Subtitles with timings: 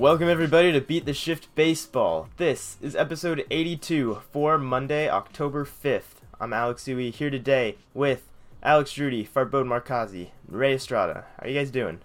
[0.00, 2.30] Welcome everybody to Beat the Shift Baseball.
[2.38, 6.22] This is episode 82 for Monday, October 5th.
[6.40, 8.22] I'm Alex Uwe here today with
[8.62, 11.26] Alex Drudy, Farbode Markazi, Ray Estrada.
[11.36, 12.00] How are you guys doing?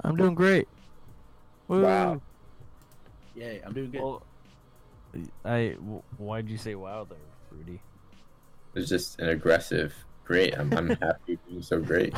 [0.00, 0.68] I'm doing great.
[1.68, 1.82] Woo.
[1.82, 2.22] Wow.
[3.36, 4.00] Yay, I'm doing good.
[4.00, 4.22] Well,
[5.44, 7.18] I w- why'd you say wow there,
[7.50, 7.82] Rudy?
[8.74, 9.94] It's just an aggressive.
[10.24, 10.58] Great.
[10.58, 12.14] I'm, I'm happy being so great.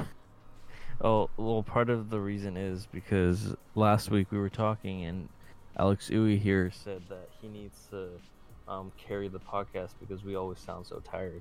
[1.02, 5.28] Oh, well, part of the reason is because last week we were talking and
[5.78, 8.08] Alex Uwe here said that he needs to
[8.68, 11.40] um, carry the podcast because we always sound so tired.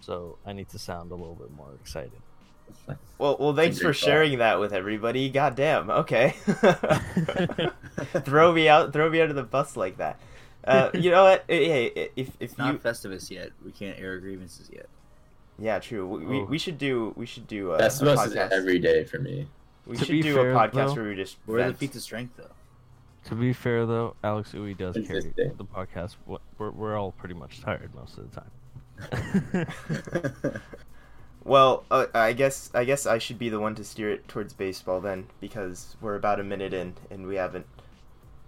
[0.00, 2.12] So I need to sound a little bit more excited.
[3.18, 3.96] Well, well, thanks for thought.
[3.96, 5.28] sharing that with everybody.
[5.28, 5.90] Goddamn.
[5.90, 6.34] Okay.
[8.24, 8.92] throw me out.
[8.92, 10.20] Throw me under the bus like that.
[10.64, 11.44] Uh, you know what?
[11.48, 13.50] Hey, if if it's you, not Festivus yet.
[13.64, 14.88] We can't air grievances yet.
[15.60, 16.06] Yeah, true.
[16.08, 16.44] We, we, Oh.
[16.44, 18.50] we should do we should do a, That's a supposed to podcast.
[18.52, 19.46] every day for me.
[19.86, 21.78] we To should do fair, a podcast though- where we just Where are the vent.
[21.78, 22.50] feats of strength though?
[23.24, 26.16] To be fair, though, Alex Uwe does carry the podcast.
[26.26, 28.50] Wh- We're, we're all pretty much tired most of the time.
[31.42, 34.52] Well, uh, I guess I guess I should be the one to steer it towards
[34.52, 37.64] baseball then, because we're about a minute in and we haven't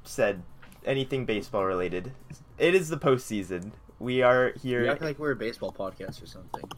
[0.05, 0.43] said
[0.85, 2.13] anything baseball related.
[2.59, 3.73] It is the postseason.
[3.99, 4.91] We are You here.
[4.91, 6.71] act like we're a baseball podcast or something.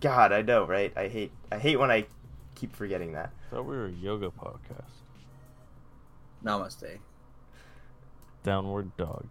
[0.00, 0.92] God, I know, right?
[0.96, 2.06] I hate I hate when I
[2.54, 3.30] keep forgetting that.
[3.50, 4.90] thought we were a yoga podcast.
[6.44, 6.98] Namaste.
[8.42, 9.26] Downward dog.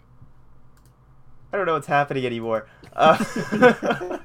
[1.53, 2.67] I don't know what's happening anymore.
[2.93, 3.17] Uh,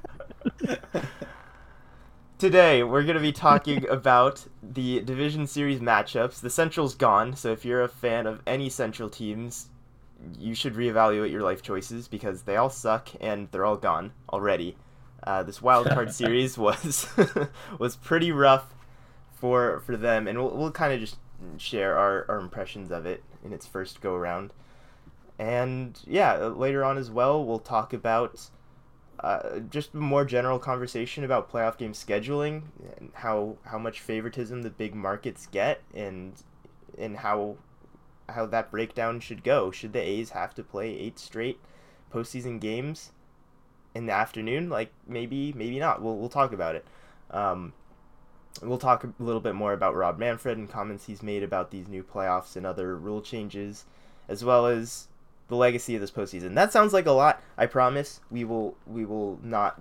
[2.39, 6.41] today, we're going to be talking about the Division Series matchups.
[6.41, 9.69] The Central's gone, so if you're a fan of any Central teams,
[10.39, 14.77] you should reevaluate your life choices because they all suck and they're all gone already.
[15.25, 17.07] Uh, this wild card series was
[17.79, 18.75] was pretty rough
[19.33, 21.17] for for them, and we'll, we'll kind of just
[21.57, 24.53] share our, our impressions of it in its first go around.
[25.39, 28.51] And yeah, uh, later on as well, we'll talk about
[29.21, 32.63] uh, just a more general conversation about playoff game scheduling
[32.99, 36.43] and how how much favoritism the big markets get, and
[36.99, 37.57] and how
[38.29, 39.71] how that breakdown should go.
[39.71, 41.59] Should the A's have to play eight straight
[42.13, 43.13] postseason games
[43.95, 44.69] in the afternoon?
[44.69, 46.03] Like maybe maybe not.
[46.03, 46.85] We'll we'll talk about it.
[47.31, 47.73] Um,
[48.63, 51.89] we'll talk a little bit more about Rob Manfred and comments he's made about these
[51.89, 53.85] new playoffs and other rule changes,
[54.29, 55.09] as well as
[55.49, 56.55] the legacy of this postseason.
[56.55, 57.43] That sounds like a lot.
[57.57, 59.81] I promise we will we will not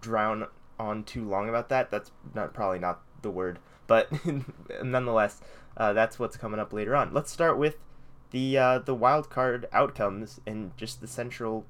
[0.00, 0.46] drown
[0.78, 1.90] on too long about that.
[1.90, 4.10] That's not probably not the word, but
[4.84, 5.40] nonetheless,
[5.76, 7.12] uh, that's what's coming up later on.
[7.12, 7.76] Let's start with
[8.30, 11.64] the uh, the wild card outcomes and just the central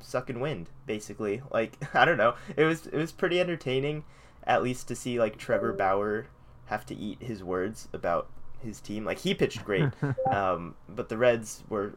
[0.00, 1.42] sucking wind, basically.
[1.50, 4.04] Like I don't know, it was it was pretty entertaining,
[4.44, 6.26] at least to see like Trevor Bauer
[6.66, 8.28] have to eat his words about
[8.62, 9.04] his team.
[9.04, 9.90] Like he pitched great,
[10.30, 11.94] um, but the Reds were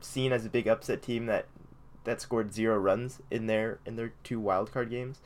[0.00, 1.46] seen as a big upset team that
[2.04, 5.20] that scored zero runs in their in their two wild card games.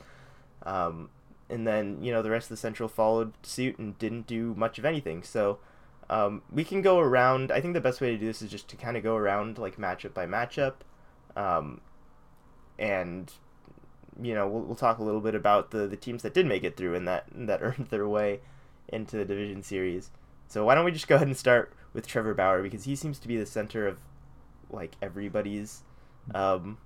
[0.63, 1.09] Um,
[1.49, 4.79] and then you know the rest of the Central followed suit and didn't do much
[4.79, 5.23] of anything.
[5.23, 5.59] So
[6.09, 7.51] um, we can go around.
[7.51, 9.57] I think the best way to do this is just to kind of go around
[9.57, 10.73] like matchup by matchup,
[11.35, 11.81] um,
[12.79, 13.31] and
[14.21, 16.63] you know we'll, we'll talk a little bit about the the teams that did make
[16.63, 18.39] it through and that that earned their way
[18.87, 20.11] into the division series.
[20.47, 23.19] So why don't we just go ahead and start with Trevor Bauer because he seems
[23.19, 23.99] to be the center of
[24.69, 25.83] like everybody's
[26.35, 26.77] um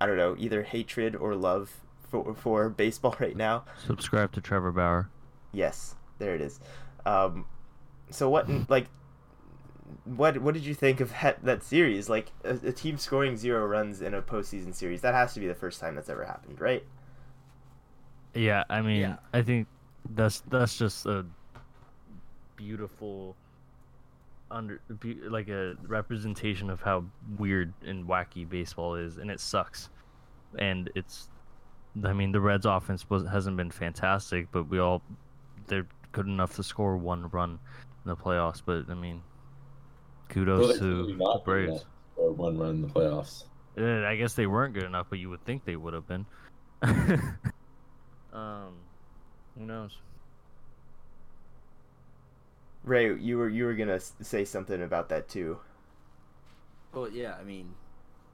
[0.00, 1.80] I don't know, either hatred or love
[2.10, 3.64] for for baseball right now.
[3.86, 5.08] Subscribe to Trevor Bauer.
[5.52, 6.60] Yes, there it is.
[7.04, 7.46] Um
[8.10, 8.86] so what like
[10.04, 12.08] what what did you think of that, that series?
[12.08, 15.46] Like a, a team scoring zero runs in a postseason series, that has to be
[15.46, 16.84] the first time that's ever happened, right?
[18.34, 19.16] Yeah, I mean, Yeah.
[19.32, 19.66] I think
[20.14, 21.24] that's that's just a
[22.56, 23.36] beautiful
[24.50, 27.04] under be, like a representation of how
[27.38, 29.90] weird and wacky baseball is, and it sucks.
[30.58, 31.28] And it's,
[32.04, 35.02] I mean, the Reds' offense was hasn't been fantastic, but we all
[35.66, 37.58] they're good enough to score one run
[38.04, 38.62] in the playoffs.
[38.64, 39.22] But I mean,
[40.28, 41.72] kudos Well, to could the Braves.
[41.80, 41.84] that
[42.14, 43.44] for one run in the playoffs.
[43.78, 46.26] Uh, I guess they weren't good enough, but you would think they would have been.
[48.32, 48.74] um,
[49.56, 49.98] who knows?
[52.84, 55.58] Ray, you were you were gonna say something about that too.
[56.92, 57.34] Well, yeah.
[57.38, 57.74] I mean,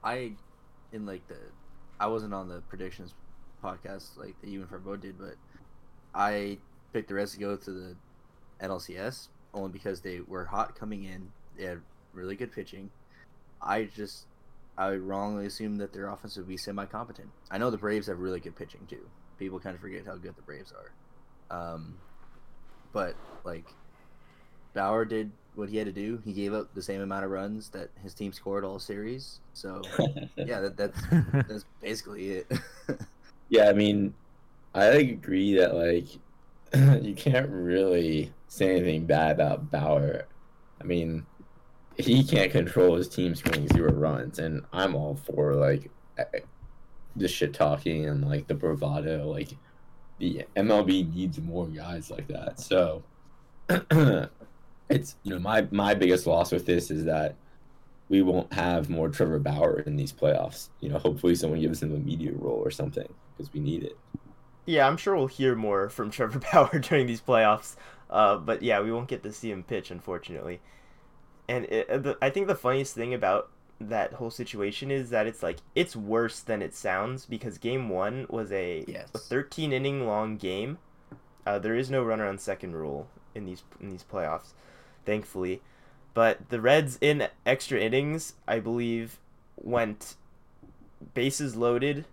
[0.03, 0.33] I
[0.91, 1.37] in like the
[1.99, 3.13] I wasn't on the predictions
[3.63, 5.35] podcast like that you and Farbode did, but
[6.13, 6.57] I
[6.93, 7.95] picked the Reds to go to the
[8.61, 11.31] NLCS only because they were hot coming in.
[11.57, 11.81] They had
[12.13, 12.89] really good pitching.
[13.61, 14.25] I just
[14.77, 17.29] I wrongly assumed that their offense would be semi competent.
[17.51, 19.07] I know the Braves have really good pitching too.
[19.37, 20.91] People kind of forget how good the Braves are.
[21.55, 21.95] Um,
[22.91, 23.65] but like
[24.73, 26.21] Bauer did what he had to do.
[26.25, 29.39] He gave up the same amount of runs that his team scored all series.
[29.53, 29.81] So
[30.37, 30.99] yeah, that, that's
[31.47, 32.51] that's basically it.
[33.49, 34.15] Yeah, I mean,
[34.73, 36.07] I agree that like
[37.03, 40.25] you can't really say anything bad about Bauer.
[40.81, 41.23] I mean,
[41.97, 45.91] he can't control his team scoring zero runs, and I'm all for like
[47.15, 49.27] the shit talking and like the bravado.
[49.27, 49.49] Like
[50.19, 52.59] the MLB needs more guys like that.
[52.59, 53.03] So
[54.89, 57.35] it's you know my my biggest loss with this is that
[58.09, 60.69] we won't have more Trevor Bauer in these playoffs.
[60.81, 63.97] You know, hopefully someone gives him a media role or something because we need it.
[64.65, 67.75] Yeah, I'm sure we'll hear more from Trevor Bauer during these playoffs.
[68.09, 70.61] Uh, but yeah, we won't get to see him pitch, unfortunately.
[71.47, 73.49] And it, uh, the, I think the funniest thing about
[73.79, 78.25] that whole situation is that it's like it's worse than it sounds because game one
[78.29, 79.09] was a, Yes.
[79.13, 80.77] a 13 inning long game.
[81.45, 84.53] Uh, there is no runner on second rule in these in these playoffs,
[85.05, 85.61] thankfully.
[86.13, 89.19] But the Reds in extra innings, I believe,
[89.57, 90.15] went
[91.13, 92.05] bases loaded,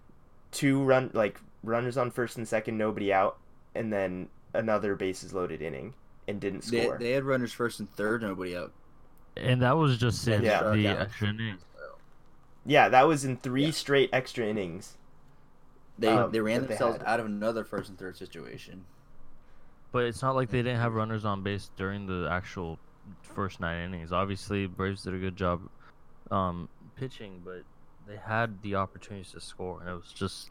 [0.51, 3.39] two run like runners on first and second, nobody out,
[3.75, 5.95] and then another bases loaded inning
[6.27, 6.99] and didn't they, score.
[6.99, 8.73] they had runners first and third, nobody out.
[9.37, 10.63] And that was just in Yeah.
[10.63, 11.01] the Yeah.
[11.01, 11.63] extra innings.
[12.65, 13.71] Yeah, that was in three Yeah.
[13.71, 14.97] straight extra innings.
[15.99, 18.85] They Um, they ran that they themselves out of another first and third situation.
[19.93, 22.79] But it's not like they didn't have runners on base during the actual
[23.23, 24.13] first nine innings.
[24.13, 25.69] Obviously, Braves did a good job
[26.31, 27.65] um, pitching, but
[28.07, 30.51] they had the opportunities to score, and it was just,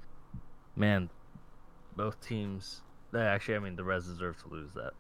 [0.76, 1.10] man,
[1.96, 2.82] both teams.
[3.16, 4.94] Actually, I mean, the Reds deserve to lose that.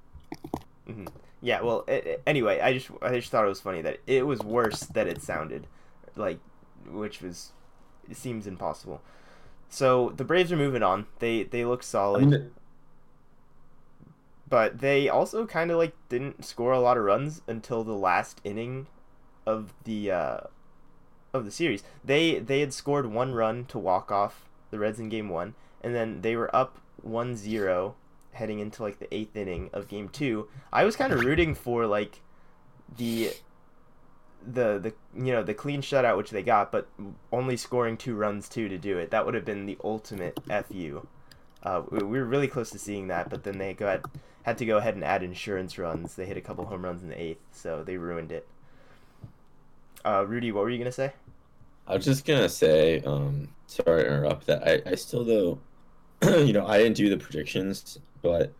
[0.89, 1.05] Hmm
[1.41, 4.25] Yeah, well, a- a- anyway, I just I just thought it was funny that it
[4.27, 5.67] was worse that it sounded,
[6.15, 6.39] like,
[6.89, 7.53] which was
[8.09, 9.01] it seems impossible.
[9.69, 11.07] So the Braves are moving on.
[11.19, 11.83] They they look
[12.13, 12.25] I solid.
[12.25, 12.51] mean,
[14.49, 18.41] but they also kind of like didn't score a lot of runs until the last
[18.43, 18.87] inning
[19.45, 20.39] of the uh,
[21.33, 21.83] of the series.
[22.03, 25.95] They they had scored one run to walk off the Reds in game 1 and
[25.95, 27.95] then they were up 1-0
[28.31, 30.47] heading into like the 8th inning of game 2.
[30.71, 32.21] I was kind of rooting for like
[32.97, 33.31] the
[34.45, 36.87] the the you know the clean shutout which they got but
[37.29, 39.11] only scoring two runs too to do it.
[39.11, 41.07] That would have been the ultimate fu.
[41.61, 43.99] Uh, we we were really close to seeing that, but then they go
[44.43, 46.15] had to go ahead and add insurance runs.
[46.15, 48.47] They hit a couple home runs in the eighth, so they ruined it.
[50.05, 51.11] Uh, Rudy, what were you gonna say?
[51.87, 54.67] I was just gonna say, um, sorry to interrupt that.
[54.67, 55.59] I, I still though,
[56.23, 58.51] you know, I didn't do the predictions, but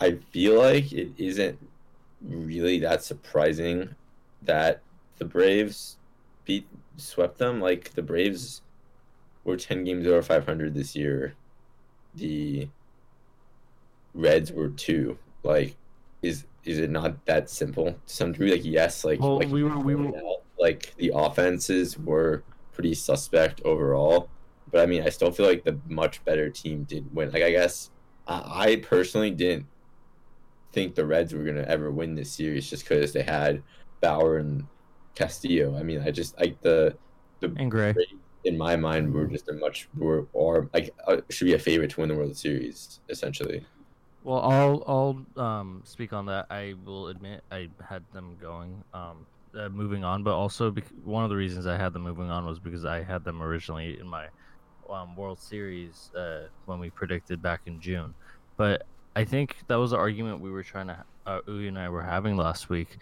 [0.00, 1.58] I feel like it isn't
[2.22, 3.94] really that surprising
[4.42, 4.82] that
[5.18, 5.96] the Braves
[6.44, 6.66] beat
[6.96, 7.60] swept them.
[7.60, 8.62] Like the Braves
[9.44, 11.34] were ten games over five hundred this year.
[12.14, 12.68] The
[14.14, 15.18] Reds were two.
[15.42, 15.76] Like,
[16.22, 18.52] is is it not that simple to some degree?
[18.52, 20.12] Like, yes, like Well, like we were- we were-
[20.58, 22.42] like the offenses were
[22.72, 24.28] pretty suspect overall.
[24.70, 27.30] But I mean, I still feel like the much better team did win.
[27.30, 27.90] Like, I guess
[28.28, 29.66] I, personally didn't
[30.72, 33.62] think the Reds were gonna ever win this series just because they had
[34.00, 34.66] Bauer and
[35.14, 35.76] Castillo.
[35.76, 36.96] I mean, I just like the
[37.40, 37.94] the And Gray.
[38.44, 41.90] In my mind were just a much were or like uh, should be a favorite
[41.90, 43.64] to win the World Series essentially.
[44.22, 46.46] Well, I'll I'll um, speak on that.
[46.50, 49.26] I will admit I had them going, um,
[49.58, 52.44] uh, moving on, but also bec- one of the reasons I had them moving on
[52.44, 54.26] was because I had them originally in my
[54.90, 58.14] um, World Series uh, when we predicted back in June.
[58.56, 58.84] But
[59.16, 62.36] I think that was the argument we were trying to, uh, and I were having
[62.36, 62.98] last week,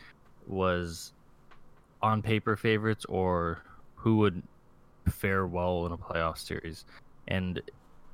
[0.46, 1.12] was
[2.02, 3.62] on paper favorites or
[3.94, 4.42] who would
[5.08, 6.84] fare well in a playoff series,
[7.28, 7.60] and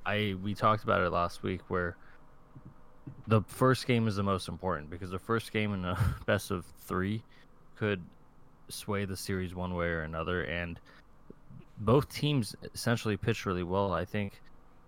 [0.07, 1.97] I we talked about it last week where
[3.27, 6.65] the first game is the most important because the first game in a best of
[6.81, 7.23] three
[7.77, 8.03] could
[8.69, 10.81] sway the series one way or another and
[11.79, 13.93] both teams essentially pitched really well.
[13.93, 14.41] I think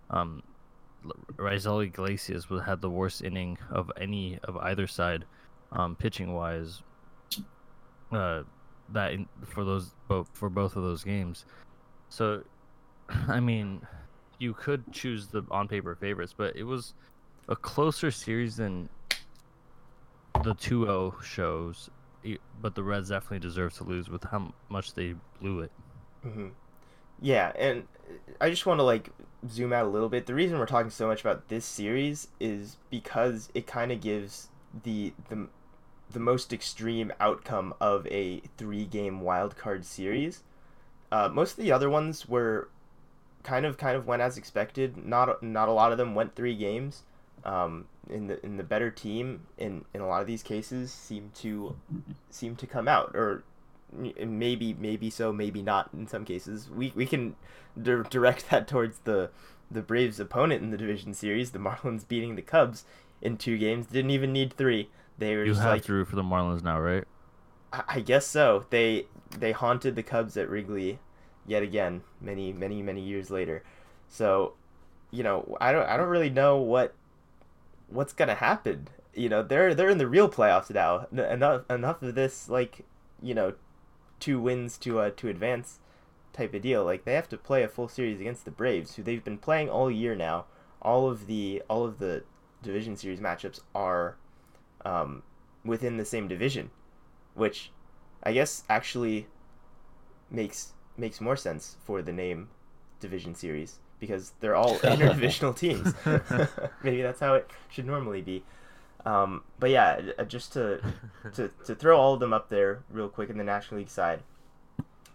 [0.09, 0.43] um
[1.35, 5.25] Raisel Iglesias had the worst inning of any of either side
[5.71, 6.81] um pitching wise
[8.11, 8.43] uh
[8.89, 11.45] that in, for those both for both of those games.
[12.09, 12.43] So
[13.27, 13.81] i mean
[14.39, 16.93] you could choose the on paper favorites but it was
[17.47, 18.89] a closer series than
[20.43, 21.89] the 2-0 shows
[22.61, 25.71] but the reds definitely deserve to lose with how much they blew it.
[26.23, 26.47] Hmm
[27.21, 27.87] Yeah, and
[28.41, 29.09] I just want to like
[29.49, 30.25] zoom out a little bit.
[30.25, 34.49] The reason we're talking so much about this series is because it kind of gives
[34.83, 35.47] the the
[36.11, 40.43] the most extreme outcome of a three game wild card series.
[41.11, 42.69] Uh, most of the other ones were
[43.43, 44.97] kind of kind of went as expected.
[44.97, 47.03] Not not a lot of them went three games.
[47.43, 51.31] um, in the in the better team in in a lot of these cases seem
[51.35, 51.75] to
[52.29, 53.43] seem to come out or
[54.25, 57.35] maybe maybe so maybe not in some cases we we can
[57.81, 59.29] di- direct that towards the
[59.71, 62.85] the Braves opponent in the division series the Marlins beating the Cubs
[63.21, 66.15] in two games didn't even need three they were You just have like root for
[66.15, 67.05] the Marlins now, right?
[67.71, 68.65] I I guess so.
[68.69, 70.99] They they haunted the Cubs at Wrigley
[71.45, 73.63] yet again, many many many years later.
[74.09, 74.53] So,
[75.11, 76.93] you know, I don't I don't really know what
[77.87, 78.87] what's gonna happen.
[79.13, 81.07] You know, they're they're in the real playoffs now.
[81.11, 82.85] Enough enough of this like
[83.21, 83.53] you know,
[84.19, 85.79] two wins to uh to advance
[86.33, 86.83] type of deal.
[86.83, 89.69] Like they have to play a full series against the Braves, who they've been playing
[89.69, 90.45] all year now.
[90.81, 92.23] All of the all of the
[92.61, 94.17] division series matchups are
[94.83, 95.23] um,
[95.63, 96.71] within the same division
[97.35, 97.71] which
[98.23, 99.27] I guess actually
[100.31, 102.49] makes makes more sense for the name
[102.99, 105.93] Division Series because they're all interdivisional teams.
[106.83, 108.43] Maybe that's how it should normally be.
[109.05, 110.81] Um, but yeah, uh, just to,
[111.35, 114.21] to to throw all of them up there real quick in the National League side,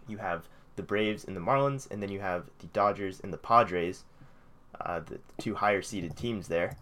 [0.07, 3.37] you have the Braves and the Marlins, and then you have the Dodgers and the
[3.37, 4.03] Padres,
[4.79, 6.77] uh, the two higher seeded teams there,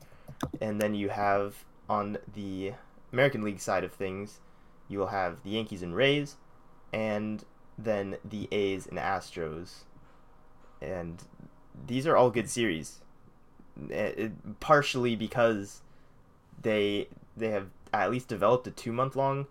[0.62, 2.74] and then you have on the
[3.12, 4.40] American League side of things,
[4.88, 6.36] you will have the Yankees and Rays,
[6.94, 7.44] and
[7.78, 9.84] then the A's and Astros.
[10.82, 11.24] And
[11.88, 13.00] these are all good series,
[13.90, 15.82] it- partially because
[16.62, 19.48] they they have at least developed a two month long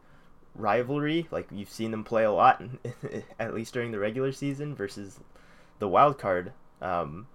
[0.54, 1.28] rivalry.
[1.30, 2.62] Like you've seen them play a lot,
[3.38, 5.20] at least during the regular season, versus
[5.78, 6.52] the wild card.
[6.80, 7.26] Um,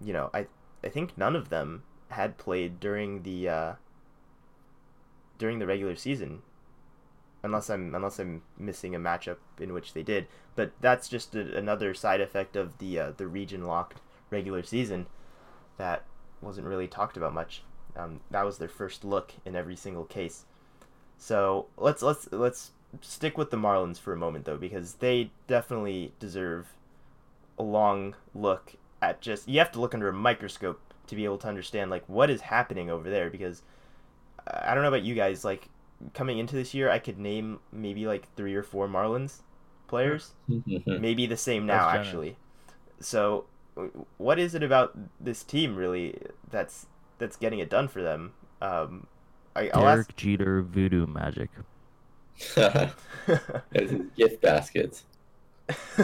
[0.00, 0.46] you know, I
[0.84, 3.72] I think none of them had played during the uh,
[5.38, 6.42] during the regular season
[7.42, 10.26] unless I'm unless I'm missing a matchup in which they did.
[10.54, 14.00] But that's just a, another side effect of the uh, the region locked
[14.30, 15.06] regular season
[15.78, 16.04] that
[16.42, 17.62] wasn't really talked about much.
[17.96, 20.44] Um, that was their first look in every single case.
[21.18, 26.12] So let's let's let's stick with the Marlins for a moment though, because they definitely
[26.18, 26.68] deserve
[27.58, 31.38] a long look at just you have to look under a microscope to be able
[31.38, 33.62] to understand like what is happening over there because
[34.46, 35.68] I don't know about you guys like
[36.12, 39.40] coming into this year I could name maybe like three or four Marlins
[39.88, 40.32] players.
[41.00, 42.36] Maybe the same now actually.
[43.00, 43.46] So
[44.18, 46.18] what is it about this team really
[46.50, 46.86] that's
[47.18, 48.32] that's getting it done for them
[48.62, 49.06] um
[49.54, 51.48] I, I'll Derek ask Jeter voodoo magic.
[54.16, 55.04] Gift baskets.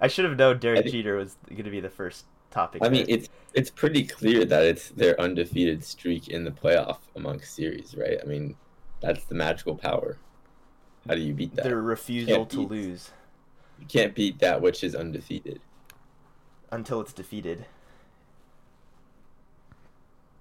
[0.00, 2.82] I should have known Derek think- Jeter was going to be the first topic.
[2.84, 3.16] I mean, there.
[3.16, 8.18] it's it's pretty clear that it's their undefeated streak in the playoff amongst series, right?
[8.22, 8.56] I mean,
[9.00, 10.18] that's the magical power.
[11.08, 11.64] How do you beat that?
[11.64, 12.68] their refusal to beat.
[12.68, 13.10] lose
[13.80, 15.60] You can't beat that which is undefeated.
[16.70, 17.64] until it's defeated.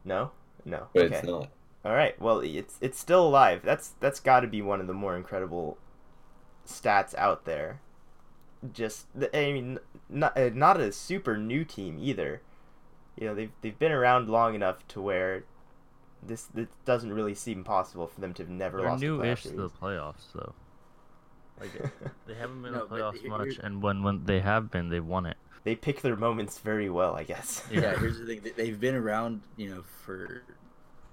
[0.05, 0.31] No,
[0.63, 0.87] no.
[0.93, 1.15] But okay.
[1.15, 1.49] it's not.
[1.83, 2.19] All right.
[2.21, 3.61] Well, it's it's still alive.
[3.63, 5.77] That's that's got to be one of the more incredible
[6.65, 7.81] stats out there.
[8.73, 12.41] Just I mean, not uh, not a super new team either.
[13.19, 15.43] You know, they've they've been around long enough to where
[16.23, 19.19] this it doesn't really seem possible for them to have never They're lost a playoff
[19.19, 20.53] new-ish to the playoffs, though.
[21.59, 21.71] Like
[22.27, 25.05] they haven't been No, in the playoffs much, and when when they have been, they've
[25.05, 25.37] won it.
[25.65, 27.61] They pick their moments very well, I guess.
[27.69, 27.81] Yeah.
[27.81, 30.43] yeah, here's the thing: they- they've been around, you know, for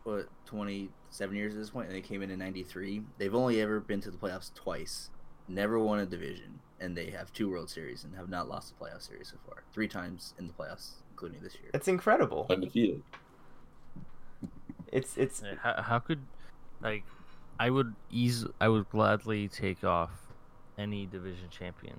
[0.05, 3.03] what twenty seven years at this point, and they came in in '93.
[3.19, 5.11] They've only ever been to the playoffs twice,
[5.49, 8.85] never won a division, and they have two World Series and have not lost a
[8.85, 9.65] playoff series so far.
[9.73, 11.71] Three times in the playoffs, including this year.
[11.75, 12.47] It's incredible.
[12.49, 13.03] Undefeated.
[14.93, 16.21] It's it's How, how could
[16.83, 17.05] like
[17.59, 20.11] I would ease I would gladly take off
[20.77, 21.99] any division champion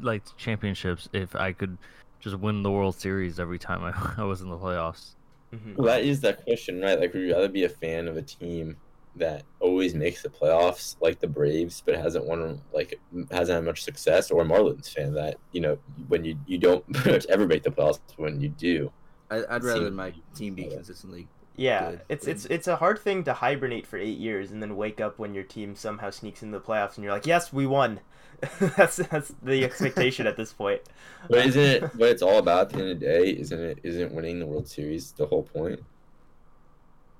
[0.00, 1.78] like championships if I could
[2.20, 3.92] just win the World Series every time I,
[4.22, 5.16] I was in the playoffs.
[5.52, 5.76] mhm.
[5.76, 6.98] Well, that is that question, right?
[6.98, 8.76] Like, would you rather be a fan of a team
[9.16, 13.82] that always makes the playoffs, like the Braves, but hasn't won, like, hasn't had much
[13.82, 15.78] success, or a Marlins fan that, you know,
[16.08, 18.92] when you you don't much ever make the playoffs, when you do,
[19.30, 21.28] I, I'd rather Seem- my team be consistently.
[21.56, 24.76] Yeah, good it's it's it's a hard thing to hibernate for eight years and then
[24.76, 27.66] wake up when your team somehow sneaks into the playoffs and you're like, yes, we
[27.66, 28.00] won.
[28.76, 30.80] that's that's the expectation at this point.
[31.28, 33.30] but isn't it what it's all about at the end of the day?
[33.38, 33.78] Isn't it?
[33.82, 35.80] Isn't winning the World Series the whole point?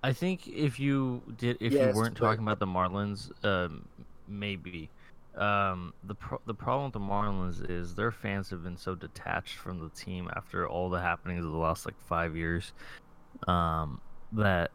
[0.02, 3.86] I think if you did if Yes, you weren't but- talking about the Marlins, um,
[4.28, 4.90] maybe.
[5.36, 9.54] Um, the pro- the problem with the Marlins is their fans have been so detached
[9.56, 12.72] from the team after all the happenings of the last like five years,
[13.46, 14.00] um,
[14.32, 14.72] that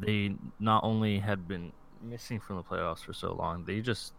[0.00, 1.72] they not only had been
[2.02, 4.12] missing from the playoffs for so long, they just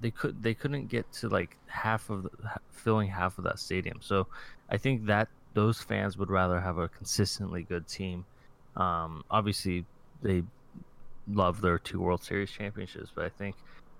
[0.00, 2.30] they could they couldn't get to like half of the,
[2.70, 3.98] filling half of that stadium.
[4.00, 4.26] So
[4.70, 8.24] I think that those fans would rather have a consistently good team.
[8.76, 9.86] Um, obviously,
[10.22, 10.42] they
[11.26, 13.56] love their two World Series championships, but I think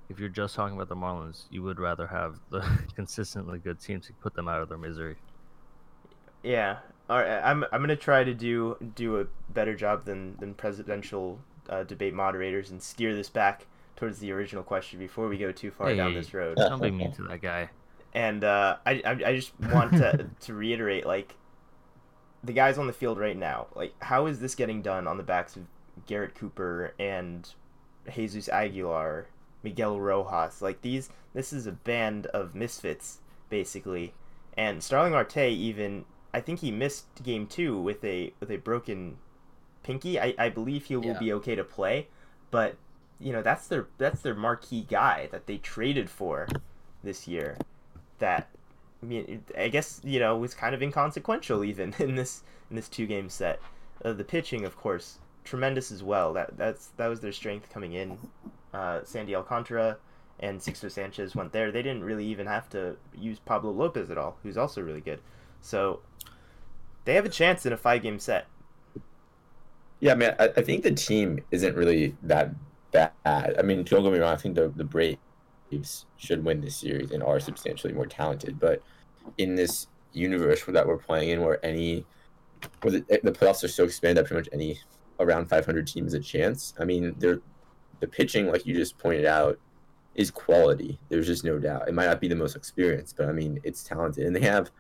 [0.09, 2.61] if you're just talking about the Marlins, you would rather have the
[2.95, 5.17] consistently good team to put them out of their misery.
[6.43, 6.79] Yeah.
[7.09, 7.41] All right.
[7.43, 12.15] I'm I'm gonna try to do do a better job than than presidential uh, debate
[12.15, 16.15] moderators and steer this back towards the original question before we go too far down
[16.15, 16.57] this road.
[16.57, 17.71] Don't be mean to that guy.
[18.13, 21.35] And uh, I, I I just want to to reiterate like
[22.45, 23.67] the guys on the field right now.
[23.75, 25.65] Like, how is this getting done on the backs of
[26.07, 27.49] Garrett Cooper and
[28.15, 29.27] Jesus Aguilar,
[29.63, 30.63] Miguel Rojas?
[30.63, 33.19] Like these, this is a band of misfits
[33.51, 34.13] basically.
[34.57, 39.19] And Starling Marte even, I think he missed game two with a with a broken
[39.83, 40.19] pinky.
[40.21, 41.19] I, I believe he will Yeah.
[41.19, 42.09] be okay to play,
[42.51, 42.77] but
[43.21, 46.47] you know that's their that's their marquee guy that they traded for
[47.03, 47.57] this year.
[48.19, 48.49] That
[49.03, 52.89] I mean, I guess you know was kind of inconsequential even in this in this
[52.89, 53.61] two game set.
[54.05, 56.33] Uh, the pitching, of course, tremendous as well.
[56.33, 58.19] That that's that was their strength coming in.
[58.75, 59.97] Uh, Sandy Alcantara
[60.41, 61.73] and Sixto Sanchez went there.
[61.73, 65.21] They didn't really even have to use Pablo Lopez at all, who's also really good.
[65.63, 66.01] So
[67.07, 68.47] they have a chance in a five game set.
[70.01, 72.51] Yeah, I mean, I, I think the team isn't really that
[73.25, 73.57] bad.
[73.59, 74.33] I mean, don't get me wrong.
[74.33, 78.59] I think the the Braves should win this series and are substantially more talented.
[78.59, 78.83] But
[79.39, 82.05] in this universe that we're playing in, where any
[82.83, 84.81] where the, the playoffs are so expanded that pretty much any
[85.21, 86.75] around 500 team is a chance.
[86.79, 87.41] I mean, they're
[88.01, 89.59] the pitching, like you just pointed out,
[90.15, 90.99] is quality.
[91.09, 91.89] There's just no doubt.
[91.89, 94.71] It might not be the most experienced, but I mean, it's talented, and they have.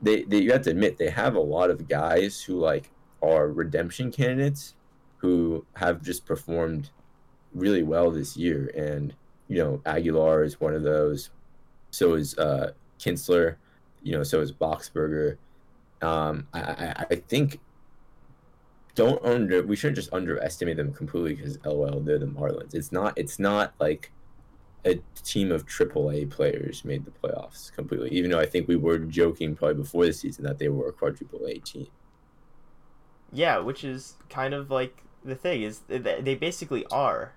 [0.00, 2.90] They, they, you have to admit, they have a lot of guys who like
[3.22, 4.74] are redemption candidates
[5.18, 6.90] who have just performed
[7.54, 8.70] really well this year.
[8.76, 9.14] And,
[9.48, 11.30] you know, Aguilar is one of those.
[11.90, 13.56] So is uh, Kintzler,
[14.02, 15.36] you know, so is Boxberger.
[16.00, 17.60] Um, I, I, I think
[18.94, 22.74] don't under we shouldn't just underestimate them completely because LOL they're the Marlins.
[22.74, 24.10] It's not it's not like
[24.84, 28.10] a team of AAA players made the playoffs completely.
[28.10, 30.92] Even though I think we were joking probably before the season that they were a
[30.92, 31.86] quadruple A team.
[33.32, 37.32] Yeah, which is kind of like the thing is they basically are.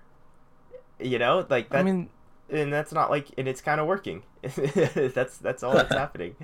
[0.98, 1.78] You know, like that.
[1.78, 2.08] I mean,
[2.50, 6.36] and that's not like and it's kind of working that's that's all that's happening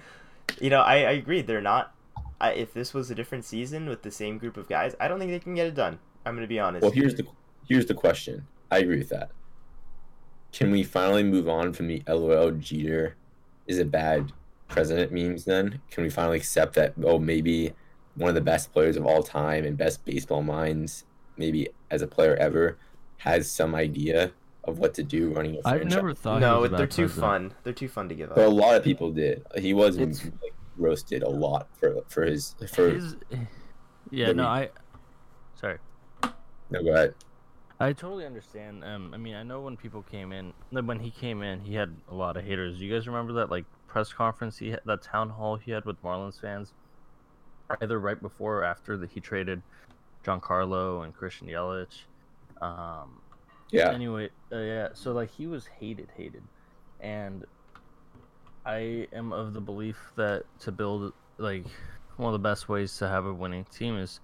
[0.61, 1.95] you know I, I agree they're not
[2.41, 5.21] I, if this was a different season with the same group of guys i don't
[5.21, 7.25] think they can get it done i'm gonna be honest Well, here's the
[7.69, 8.47] here's the question.
[8.71, 9.31] I agree with that.
[10.53, 13.17] Can we finally move on from the LOL Jeter
[13.67, 14.33] is a bad
[14.69, 15.45] president memes?
[15.45, 16.95] Then can we finally accept that?
[17.03, 17.73] Oh, maybe
[18.15, 21.05] one of the best players of all time and best baseball minds,
[21.37, 22.79] maybe as a player ever,
[23.19, 24.33] has some idea
[24.65, 26.37] of what to do running I've never thought.
[26.37, 27.21] he no was they're too president.
[27.53, 29.45] fun they're too fun to give up But a lot of people did.
[29.59, 30.15] He was like,
[30.77, 32.91] roasted a lot for for his for.
[32.91, 33.17] His,
[34.11, 34.71] yeah, no, re- I.
[35.55, 35.79] Sorry.
[36.71, 37.15] no, go ahead.
[37.81, 38.85] I totally understand.
[38.85, 41.95] Um, I mean, I know when people came in, when he came in, he had
[42.09, 42.81] a lot of haters.
[42.81, 46.01] You guys remember that like press conference he had, that town hall he had with
[46.03, 46.73] Marlins fans,
[47.81, 49.63] either right before or after that he traded
[50.25, 52.03] Giancarlo and Christian Yelich.
[52.61, 53.21] Um,
[53.73, 54.89] Yeah, anyway, uh, yeah.
[54.93, 56.43] So like he was hated, hated,
[57.01, 57.45] and
[58.65, 61.65] I am of the belief that to build like
[62.17, 64.21] one of the best ways to have a winning team is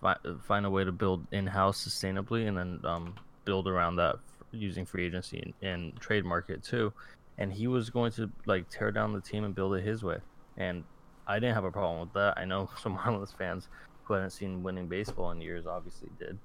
[0.00, 4.16] fi- find a way to build in-house sustainably, and then um, build around that
[4.52, 6.92] using free agency and, and trade market too.
[7.36, 10.18] And he was going to like tear down the team and build it his way,
[10.56, 10.82] and
[11.26, 12.38] I didn't have a problem with that.
[12.38, 13.68] I know some Marlins fans
[14.04, 16.38] who hadn't seen winning baseball in years obviously did.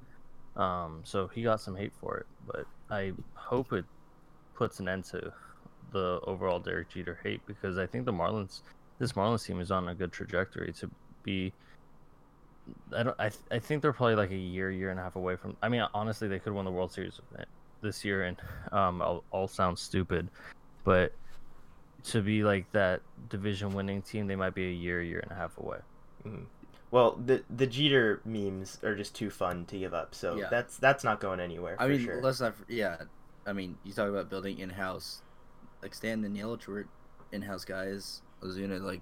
[0.56, 3.86] Um, so he got some hate for it, but I hope it
[4.56, 5.34] puts an end to
[5.92, 8.62] the overall Derek Jeter hate because I think the Marlins,
[9.00, 10.89] this Marlins team is on a good trajectory to
[11.24, 11.54] be.
[12.96, 13.16] I don't.
[13.20, 15.58] I, th- I think they're probably like a year, year and a half away from.
[15.62, 17.20] I mean, honestly, they could win the World Series
[17.82, 18.38] this year, and
[18.72, 20.30] um, all sounds stupid,
[20.84, 21.12] but
[22.06, 25.36] to be like that division winning team, they might be a year, year and a
[25.36, 25.80] half away.
[26.26, 26.46] Mhm.
[26.94, 30.48] Well the the jeter memes are just too fun to give up so Yeah.
[30.52, 32.54] that's that's not going anywhere I for mean, sure let's not.
[32.70, 32.98] Yeah,
[33.48, 35.22] I mean, you talk about building in-house,
[35.82, 36.86] like Stan and Yelich were
[37.32, 38.22] in-house guys.
[38.44, 39.02] Ozuna, like,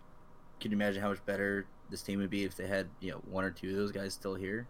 [0.61, 3.17] can you imagine how much better this team would be if they had you know
[3.29, 4.67] one or two of those guys still here?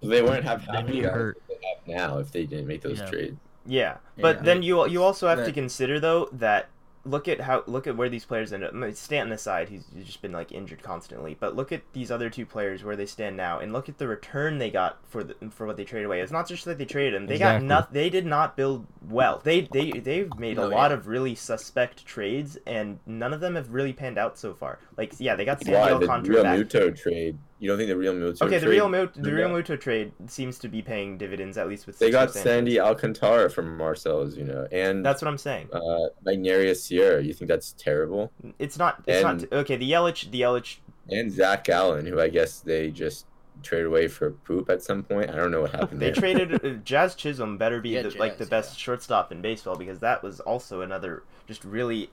[0.00, 1.42] they wouldn't have They'd half be guys hurt.
[1.48, 3.06] that they have now if they didn't make those Yeah.
[3.10, 3.36] trades.
[3.66, 4.42] Yeah, but Yeah.
[4.42, 6.68] then you you also have to That- consider though that
[7.04, 8.72] look at how look at where these players end up.
[8.72, 11.36] I mean, Stanton aside, he's, he's just been like injured constantly.
[11.38, 14.08] But look at these other two players where they stand now, and look at the
[14.08, 16.20] return they got for the for what they traded away.
[16.20, 17.66] It's not just that they traded him; they Exactly.
[17.68, 17.94] got nothing.
[17.94, 19.40] They did not build well.
[19.42, 20.96] They they they've made a No, lot yeah.
[20.96, 24.78] of really suspect trades, and none of them have really panned out so far.
[24.96, 26.44] Like yeah, they got Sandy Why the Alcantara Real.
[26.44, 27.38] Muto trade?
[27.62, 28.42] You don't think the Realmuto?
[28.42, 31.68] Okay, the trade, real Mut- the real Muto trade seems to be paying dividends at
[31.68, 31.96] least with.
[31.96, 32.80] They got Sandy.
[32.80, 35.68] Alcantara from Marcel's, you know, and That's what I'm saying.
[35.72, 37.22] uh, Magneuris Sierra.
[37.22, 38.32] You think that's terrible?
[38.58, 39.04] It's not.
[39.06, 39.76] It's and- not okay.
[39.76, 40.78] The Yelich, the Yelich.
[41.08, 43.26] And Zac Gallen, who I guess they just
[43.62, 45.30] traded away for poop at some point.
[45.30, 46.14] I don't know what happened They there.
[46.16, 47.58] traded uh, Jazz Chisholm.
[47.58, 48.78] Better be Yeah, the, like the best yeah.
[48.82, 52.10] shortstop in baseball because that was also another just really,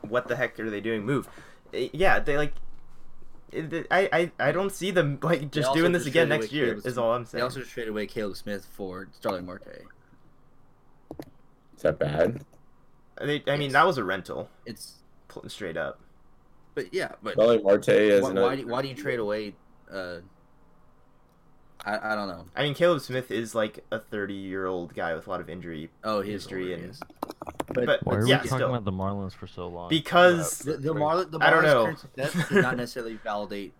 [0.00, 1.04] what the heck are they doing?
[1.04, 1.28] Move,
[1.74, 2.18] Uh, yeah.
[2.20, 2.54] They like.
[3.52, 6.52] It- I, I, I don't see them like just also doing this just again next
[6.52, 6.74] year.
[6.74, 7.44] Caleb Is all I'm saying.
[7.44, 7.62] They saying.
[7.62, 9.82] also traded away Caleb Smith for Starling Marte.
[11.76, 12.44] Is that bad?
[13.20, 13.72] They, I mean, Yes.
[13.72, 14.96] that was a rental, It's
[15.28, 16.00] pl- straight up.
[16.74, 19.54] but yeah, but Charlie Marte as why, why, do, why do you trade away?
[19.92, 20.16] Uh,
[21.84, 22.44] I, I don't know.
[22.54, 25.48] I mean, Caleb Smith is like a 30 year old guy with a lot of
[25.50, 27.00] injury Oh, history older, and yes.
[27.74, 29.88] but, Why are yeah, we talking still about the Marlins for so long?
[29.88, 31.84] because the the Marlins the I don't know.
[31.84, 33.72] current success does not necessarily validate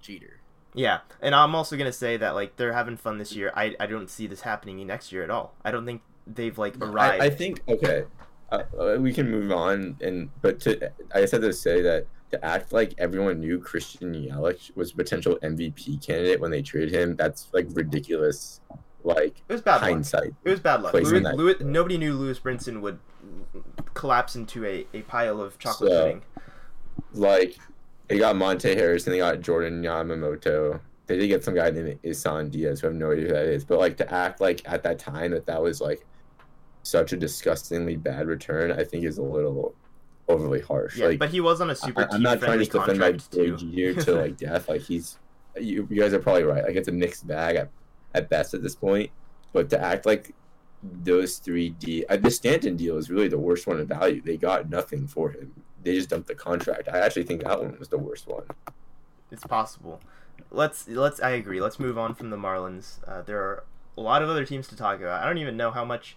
[0.00, 0.36] Jeter.
[0.72, 3.50] Yeah, and I'm also gonna say that like they're having fun this year.
[3.56, 5.52] I I don't see this happening next year at all.
[5.64, 7.20] I don't think they've like arrived.
[7.20, 8.04] I, I think okay,
[8.52, 9.96] uh, uh, we can move on.
[10.00, 14.14] And but to I just had to say that to act like everyone knew Christian
[14.14, 18.60] Yelich was a potential MVP candidate when they traded him, that's like ridiculous.
[19.02, 19.82] Like it was bad luck.
[19.82, 20.34] hindsight.
[20.44, 20.92] It was bad luck.
[20.92, 22.98] That- Lewis, nobody knew Lewis Brinson would
[23.94, 26.22] collapse into a, a pile of chocolate So- pudding.
[27.14, 27.56] Like
[28.08, 30.80] they got Monte Harris and they got Jordan Yamamoto.
[31.06, 33.46] They did get some guy named Isan Diaz, who I have no idea who that
[33.46, 33.64] is.
[33.64, 36.06] But like to act like at that time that that was like
[36.82, 39.74] such a disgustingly bad return, I think is a little
[40.30, 40.96] overly harsh.
[40.96, 43.12] Yeah, like, but he was on a super I, I'm not trying to defend my
[43.12, 44.68] boy to like death.
[44.68, 45.18] Like he's,
[45.56, 46.64] you, you guys are probably right.
[46.64, 47.68] Like it's a mixed bag at,
[48.14, 49.10] at best at this point.
[49.52, 50.34] But to act like
[50.82, 54.22] those three D, uh, the Stanton deal is really the worst one in value.
[54.22, 55.52] They got nothing for him.
[55.82, 56.88] They just dumped the contract.
[56.88, 58.44] I actually think that one was the worst one.
[59.30, 60.00] It's possible.
[60.50, 61.20] Let's let's.
[61.20, 61.60] I agree.
[61.60, 62.98] Let's move on from the Marlins.
[63.06, 63.64] Uh, there are
[63.96, 65.22] a lot of other teams to talk about.
[65.22, 66.16] I don't even know how much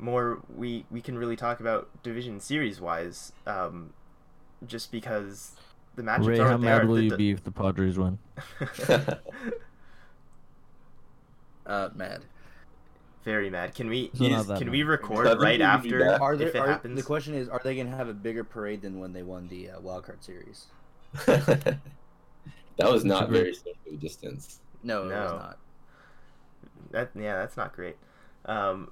[0.00, 3.32] more we we can really talk about division series wise.
[3.46, 3.92] Um,
[4.66, 5.52] just because
[5.96, 6.78] the matchups Ray, are how what they are.
[6.78, 8.18] mad will The- you the- be if the Padres win?
[11.66, 12.24] Uh, mad.
[13.24, 13.74] Very mad.
[13.74, 14.70] Can we So is- can mad.
[14.70, 16.20] we record right we can do after that.
[16.20, 16.96] Are if there, it are, happens?
[16.96, 19.48] the question is, are they going to have a bigger parade than when they won
[19.48, 20.66] the uh, wild card series?
[21.26, 21.78] that
[22.78, 24.60] was not very socially distanced.
[24.82, 25.36] No, it was No.
[25.36, 25.58] not.
[26.92, 27.96] That yeah, that's not great.
[28.46, 28.90] Um,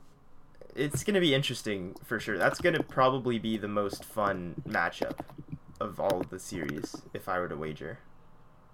[0.79, 2.39] it's gonna be interesting for sure.
[2.39, 5.19] That's gonna probably be the most fun matchup
[5.81, 7.99] of all of the series, if I were to wager.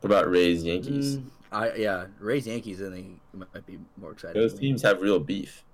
[0.00, 1.16] What about Rays Yankees?
[1.16, 2.82] Mm, I yeah, Rays Yankees.
[2.82, 4.40] I think might be more exciting.
[4.40, 5.64] Those teams have real beef.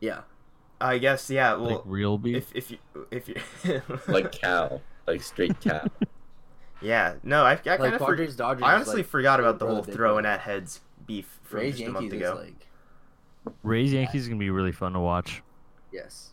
[0.00, 0.22] Yeah,
[0.80, 1.54] I guess yeah.
[1.54, 2.36] like real beef?
[2.36, 2.78] if if you
[3.10, 5.88] if you Like Cal, like straight Cal.
[6.82, 8.40] yeah, no, I, I kind like of for, Dodgers.
[8.40, 11.88] I honestly like, forgot about the whole big throwing at heads beef from Rays just
[11.88, 12.32] a month ago.
[12.32, 12.66] is like
[13.62, 15.42] Rays Yankees is gonna be really fun to watch.
[15.94, 16.30] Yes.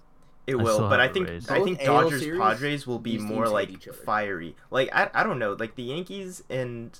[0.47, 1.49] It I will, still but I think Rays.
[1.49, 4.55] I think AL Dodgers series, Padres will be more like fiery.
[4.71, 6.97] Like I, I don't know, like the Yankees and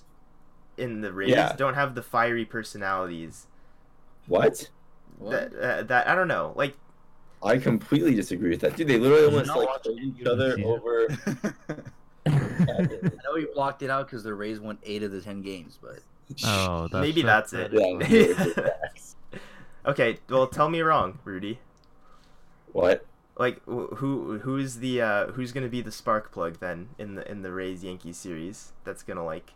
[0.78, 1.54] in the Rays Yeah.
[1.58, 3.48] don't have the fiery personalities
[4.28, 4.70] What?
[5.18, 5.32] What?
[5.32, 6.54] that uh, that I don't know.
[6.56, 6.76] Like
[7.44, 8.88] I completely disagree with that, dude.
[8.88, 10.64] They literally Did almost not like watch each other season?
[10.72, 11.08] over.
[12.28, 15.80] I know you blocked it out because the Rays won eight of the ten games,
[15.82, 16.00] but
[16.46, 17.72] Oh, that's maybe so- that's it.
[17.74, 19.16] Yeah, really good facts.
[19.88, 21.60] okay, well tell me wrong, Rudy.
[22.72, 23.06] What?
[23.38, 27.42] Like who who's the uh, who's gonna be the spark plug then in the in
[27.42, 28.74] the Rays Yankees series?
[28.84, 29.54] That's gonna like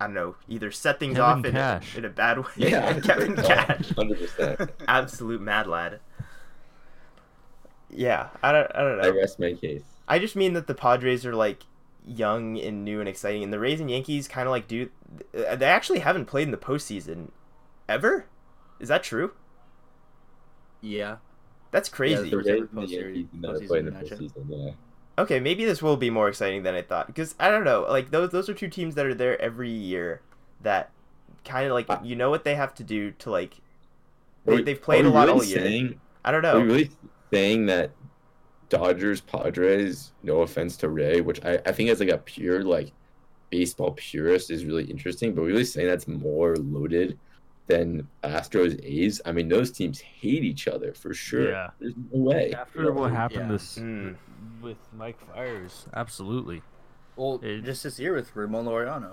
[0.00, 2.50] I don't know, either set things Kevin off in a, in a bad way.
[2.56, 3.90] Yeah, Kevin Cash.
[3.96, 4.70] Hundred percent.
[4.88, 6.00] absolute mad lad.
[7.88, 9.04] Yeah, I don't, I don't know.
[9.04, 9.84] I rest my case.
[10.08, 11.64] I just mean that the Padres are like
[12.04, 14.90] young and new and exciting, and the Rays and Yankees kind of like do.
[15.32, 17.28] They actually haven't played in the postseason
[17.88, 18.26] ever.
[18.80, 19.32] Is that true?
[20.80, 21.18] yeah,
[21.72, 22.30] That's crazy.
[22.30, 24.44] The first ever Rays and the Yankees never postseason in the postseason.
[24.48, 24.72] Yeah.
[25.18, 27.86] okay, maybe this will be more exciting than I thought because I don't know.
[27.88, 30.20] Like those those are two teams that are there every year
[30.60, 30.90] that
[31.44, 33.54] kind of like Uh, you know what they have to do to like.
[34.44, 35.58] They, we- they've played a lot really all year.
[35.60, 36.56] Saying, I don't know.
[36.56, 36.74] Are we know.
[36.74, 36.90] really
[37.32, 37.90] saying that
[38.68, 40.12] Dodgers Padres?
[40.22, 42.92] No offense to Ray, which I, I think as like a pure like
[43.50, 47.18] baseball purist is really interesting, but we're really saying that's more loaded
[47.76, 49.20] than Astros A's.
[49.24, 51.50] I mean, those teams hate each other for sure.
[51.50, 51.70] Yeah.
[51.78, 52.52] There's no way.
[52.52, 53.52] After what happened Yeah.
[53.52, 54.16] this Mm.
[54.60, 56.62] with Mike Fiers, absolutely.
[57.16, 59.12] well, It- just this year with Ramon Laureano.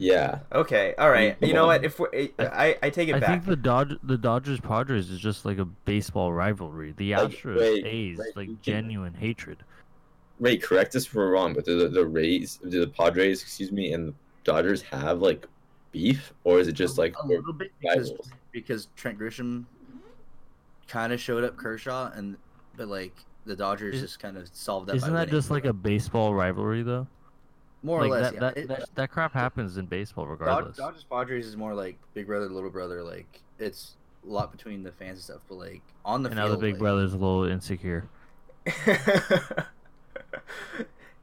[0.00, 0.40] Yeah.
[0.52, 1.38] Okay, all right.
[1.40, 1.66] Come You know on.
[1.68, 1.84] what?
[1.84, 2.08] If we're,
[2.38, 3.28] I, I take it I back.
[3.30, 6.94] think the Dodge the Dodgers Padres is just like a baseball rivalry.
[6.96, 9.58] The Like, Astros wait, A's wait, like you can- genuine hatred.
[10.38, 13.92] Wait, correct us if we're wrong, but the, the Rays, do the Padres, excuse me,
[13.92, 15.48] and the Dodgers have like
[15.98, 18.12] beef, or is it just like a little bit because
[18.52, 19.64] because Trent Grisham
[20.86, 22.36] kind of showed up Kershaw, and
[22.76, 23.12] but like
[23.46, 24.96] the Dodgers Is- just kind of solved that.
[24.96, 25.34] Isn't by that winning.
[25.34, 27.06] just like a baseball rivalry though?
[27.82, 28.32] more like or less?
[28.32, 28.40] that yeah.
[28.40, 30.76] that, It- that that crap happens in baseball Dod- regardless.
[30.76, 33.02] Dodgers Padres is more like big brother little brother.
[33.02, 36.48] Like it's a lot between the fans and stuff, but like on the and field,
[36.48, 38.08] now the big like, brother's a little insecure.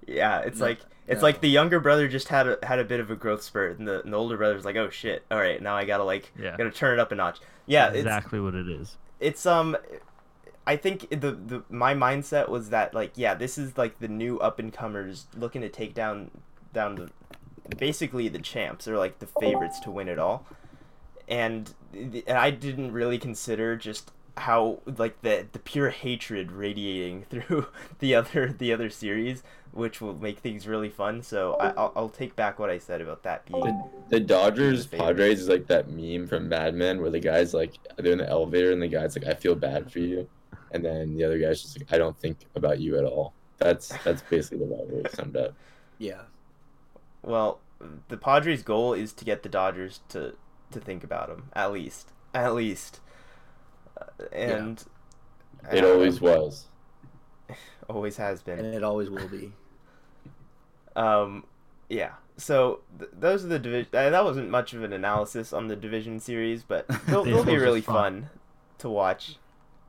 [0.08, 1.28] yeah, it's No, like it's no.
[1.28, 3.88] like the younger brother just had a, had a bit of a growth spurt, and
[3.88, 6.56] the, and the older brother's like, oh shit, all right, now I gotta like Yeah.
[6.58, 7.40] gotta turn it up a notch.
[7.66, 8.98] Yeah, exactly what it is.
[9.20, 9.76] it's um
[10.68, 14.40] I think the the my mindset was that like yeah this is like the new
[14.40, 16.32] up and comers looking to take down
[16.74, 17.10] down the
[17.78, 20.46] basically the champs or like the favorites to win it all
[21.28, 27.68] and, and I didn't really consider just how like the the pure hatred radiating through
[28.00, 32.10] the other the other series which will make things really fun so I, I'll, I'll
[32.10, 34.86] take back what I said about that being The, the Dodgers.
[34.88, 38.30] Padres is like that meme from Mad Men where the guy's like they're in the
[38.30, 40.30] elevator and the guy's like I feel bad for you,
[40.72, 43.34] and then the other guy's just like I don't think about you at all.
[43.58, 45.54] That's that's basically the rivalry summed up.
[45.98, 46.24] yeah,
[47.22, 47.60] Well,
[48.08, 50.36] the Padres' goal is to get the Dodgers to
[50.72, 53.00] to think about him at least, at least,
[54.00, 54.84] Uh, and
[55.72, 56.66] It uh, always was.
[57.90, 58.60] always has been.
[58.60, 59.52] and it always will be.
[60.96, 61.44] Um,
[61.90, 62.12] yeah.
[62.38, 63.90] So th- those are the division.
[63.94, 67.58] Uh, that wasn't much of an analysis on the division series, but they'll, they'll be
[67.58, 67.94] really fun.
[68.22, 68.30] fun
[68.78, 69.36] to watch.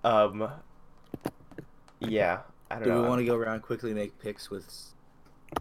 [0.02, 0.50] Um,
[2.00, 2.40] yeah.
[2.70, 3.02] I don't Do know.
[3.02, 4.68] we want to go around quickly make picks with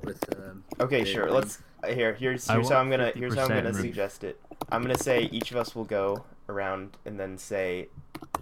[0.03, 1.29] with um, Okay, Big sure.
[1.29, 2.13] Let's uh, here.
[2.15, 3.81] Here's here's how I'm gonna here's how I'm gonna room.
[3.81, 4.41] suggest it.
[4.69, 7.89] I'm gonna say each of us will go around and then say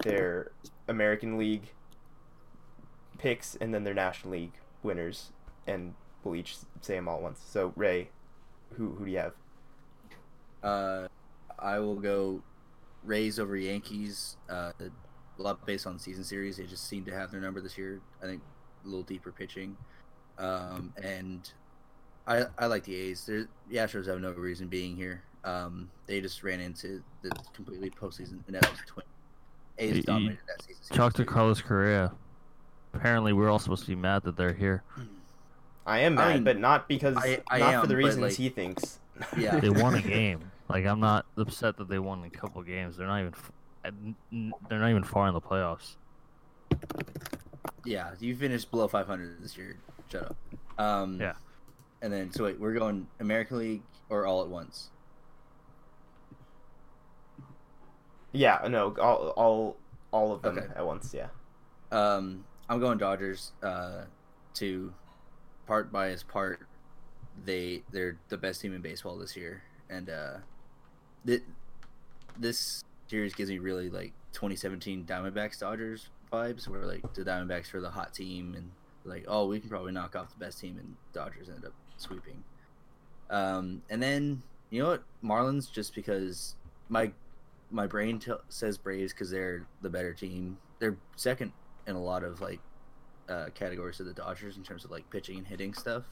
[0.03, 0.51] their
[0.87, 1.73] American League
[3.17, 5.31] picks and then their National League winners,
[5.67, 7.39] and we'll each say them all at once.
[7.47, 8.09] So Ray,
[8.73, 9.33] who who do you have?
[10.61, 11.07] Uh,
[11.59, 12.41] I will go
[13.03, 14.37] Rays over Yankees.
[14.49, 16.57] Uh, a lot based on season series.
[16.57, 18.01] They just seem to have their number this year.
[18.21, 18.41] I think
[18.83, 19.75] a little deeper pitching.
[20.37, 21.51] Um, and
[22.27, 23.25] I I like the A's.
[23.25, 25.23] They're, the Astros have no reason being here.
[25.43, 29.05] Um, they just ran into the completely postseason was twin.
[29.79, 30.95] You- A's you dominated that season.
[30.95, 31.25] Talk to.
[31.25, 32.11] Carlos Correa.
[32.93, 34.83] Apparently, we're all supposed to be mad that they're here.
[35.85, 38.21] I am I mad, mean, but not because I- I not am, for the reasons
[38.21, 38.99] like- he thinks.
[39.37, 39.59] Yeah.
[39.59, 40.39] They won a game.
[40.69, 42.97] Like I'm not upset that they won a couple games.
[42.97, 43.33] They're not even.
[43.33, 43.51] f-
[43.85, 45.95] n- n- They're not even far in the playoffs.
[47.85, 49.77] Yeah, you finished below 500 this year.
[50.11, 50.35] Shut up.
[50.79, 51.33] Um, Yeah.
[52.01, 54.89] And then, so wait, we're going American League or all at once?
[58.33, 59.77] Yeah, no, all all
[60.11, 60.67] all of them Okay.
[60.75, 61.13] at once.
[61.13, 61.27] Yeah.
[61.91, 63.51] Um, I'm going Dodgers.
[63.61, 64.03] Uh,
[64.55, 64.93] to
[65.65, 66.59] part bias, part
[67.45, 70.37] they they're the best team in baseball this year, and uh,
[71.25, 71.41] th-
[72.37, 77.81] this series gives me really like 2017 Diamondbacks Dodgers vibes, where like the Diamondbacks were
[77.81, 78.71] the hot team, and
[79.05, 82.43] like oh we can probably knock off the best team, and Dodgers ended up sweeping.
[83.29, 86.55] Um, and then you know what, Marlins, just because
[86.89, 87.11] my
[87.71, 90.57] my brain t- says Braves because they're the better team.
[90.79, 91.51] They're second
[91.87, 92.59] in a lot of like
[93.29, 96.03] uh, categories of the Dodgers in terms of like pitching and hitting stuff.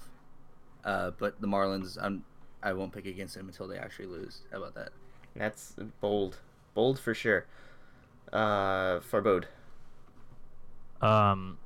[0.83, 2.23] Uh, but the Marlins, I'm
[2.63, 4.41] I won't pick against them until they actually lose.
[4.51, 4.89] How about that?
[5.35, 6.37] That's bold,
[6.73, 7.45] bold for sure.
[8.31, 9.45] Uh, Farbode.
[11.01, 11.57] Um,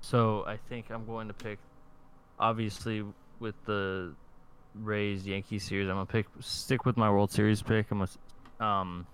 [0.00, 1.58] so I think I'm going to pick.
[2.40, 3.04] Obviously,
[3.40, 4.14] with the
[4.74, 7.90] Rays Yankees series, I'm gonna pick stick with my World Series pick.
[7.90, 8.10] I'm gonna,
[8.60, 9.06] um,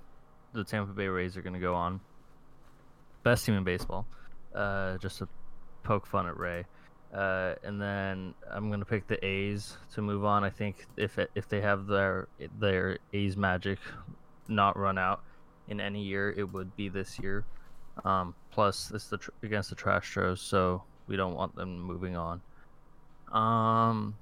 [0.52, 2.00] the Tampa Bay Rays are gonna go on.
[3.22, 4.06] Best team in baseball.
[4.54, 5.28] Uh, just to
[5.82, 6.64] poke fun at Ray.
[7.12, 10.42] Uh, and then I'm gonna pick the A's to move on.
[10.42, 12.28] I think if if they have their
[12.58, 13.78] their A's magic
[14.48, 15.22] not run out
[15.68, 17.44] in any year, it would be this year.
[18.04, 22.16] Um, plus, it's the tr- against the Trash Tros, so we don't want them moving
[22.16, 22.40] on.
[23.30, 24.16] Um,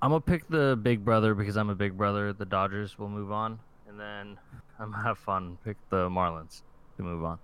[0.00, 2.32] I'm gonna pick the Big Brother because I'm a Big Brother.
[2.32, 3.58] The Dodgers will move on,
[4.00, 4.38] then
[4.78, 5.58] I'm gonna have fun.
[5.64, 6.62] Pick the Marlins
[6.96, 7.38] to move on.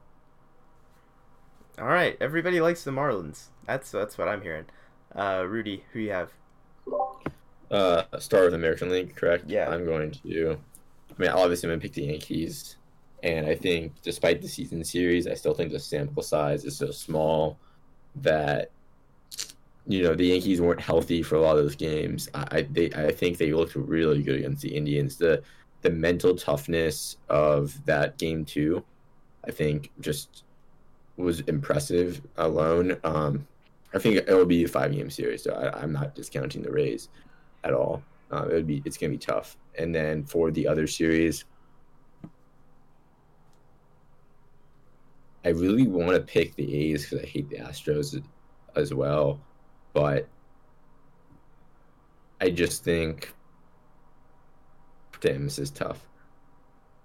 [1.79, 3.49] All right, everybody likes the Marlins.
[3.67, 4.65] That's that's what I'm hearing.
[5.15, 6.33] Uh, Rudy, who you have?
[7.71, 9.45] Uh, start with American League, correct?
[9.49, 9.69] Yeah.
[9.71, 10.59] I'm going to.
[11.11, 12.77] I mean, obviously, I'm going to pick the Yankees.
[13.23, 16.91] And I think, despite the season series, I still think the sample size is so
[16.91, 17.59] small
[18.17, 18.71] that
[19.87, 22.29] you know the Yankees weren't healthy for a lot of those games.
[22.35, 25.17] I I, they, I think they looked really good against the Indians.
[25.17, 25.43] The
[25.83, 28.85] the mental toughness of that game too,
[29.47, 30.45] I think just
[31.17, 32.97] was impressive alone.
[33.05, 33.47] Um,
[33.95, 36.71] I think it will be a five game series, so I, I'm not discounting the
[36.71, 37.09] Rays
[37.65, 38.03] at all.
[38.31, 39.57] Uh, it would be it's gonna be tough.
[39.79, 41.45] And then for the other series,
[45.45, 48.21] I really want to pick the A's because I hate the Astros
[48.75, 49.41] as well,
[49.93, 50.29] but
[52.41, 53.33] I just think
[55.27, 56.07] damn this is tough.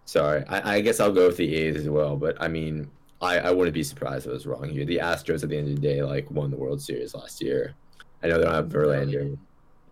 [0.06, 2.90] Sorry, I, I guess I'll go with the A's as well, but I mean
[3.22, 4.84] I, I wouldn't be surprised if I was wrong here.
[4.86, 7.76] The Astros at the end of the day like won the World Series last year.
[8.24, 9.38] I know they don't have Verlander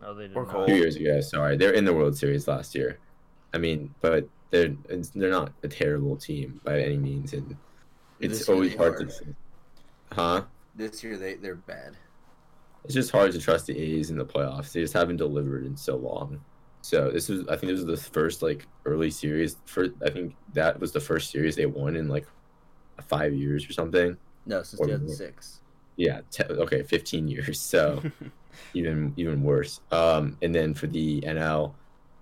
[0.01, 0.51] No, they did Or not.
[0.53, 0.65] Cole.
[0.67, 1.21] two years ago.
[1.21, 2.97] Sorry, they're in the World Series last year.
[3.53, 7.55] I mean, but they're it's, they're not a terrible team by any means, and
[8.19, 9.05] it's This always hard are.
[9.05, 9.35] to.
[10.11, 10.41] Huh?
[10.75, 11.97] This year they they're bad.
[12.85, 14.71] It's just hard to trust the A's in the playoffs.
[14.71, 16.41] They just haven't delivered in so long.
[16.81, 19.57] So this was, I think, this was the first like early series.
[19.65, 22.25] For I think that was the first series they won in like
[23.07, 24.17] five years or something.
[24.45, 25.61] No, since Or- 2006.
[25.97, 26.21] Yeah.
[26.31, 27.59] Te- okay, fifteen years.
[27.59, 28.01] So.
[28.73, 29.79] even even worse.
[29.91, 31.73] Um, and then for the NL,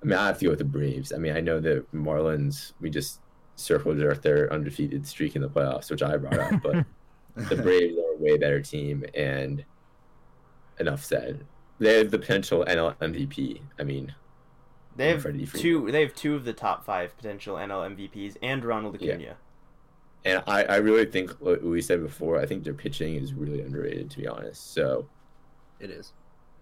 [0.04, 1.12] I mean, I have to go with the Braves.
[1.14, 2.74] I mean, I know the Marlins.
[2.80, 3.22] We just
[3.56, 6.86] circled their their undefeated streak in the playoffs, which I brought up, but
[7.50, 9.04] the Braves are a way better team.
[9.14, 9.64] And
[10.80, 11.46] enough said.
[11.80, 13.62] They have the potential NL MVP.
[13.80, 14.14] I mean,
[14.98, 15.62] They have Freddie Freeman.
[15.62, 15.92] two.
[15.92, 19.20] They have two of the top five potential NL MVPs and Ronald Acuna.
[19.20, 19.34] Yeah.
[20.26, 22.38] And I, I really think what we said before.
[22.40, 24.74] I think their pitching is really underrated, to be honest.
[24.74, 25.08] So
[25.80, 26.14] it is.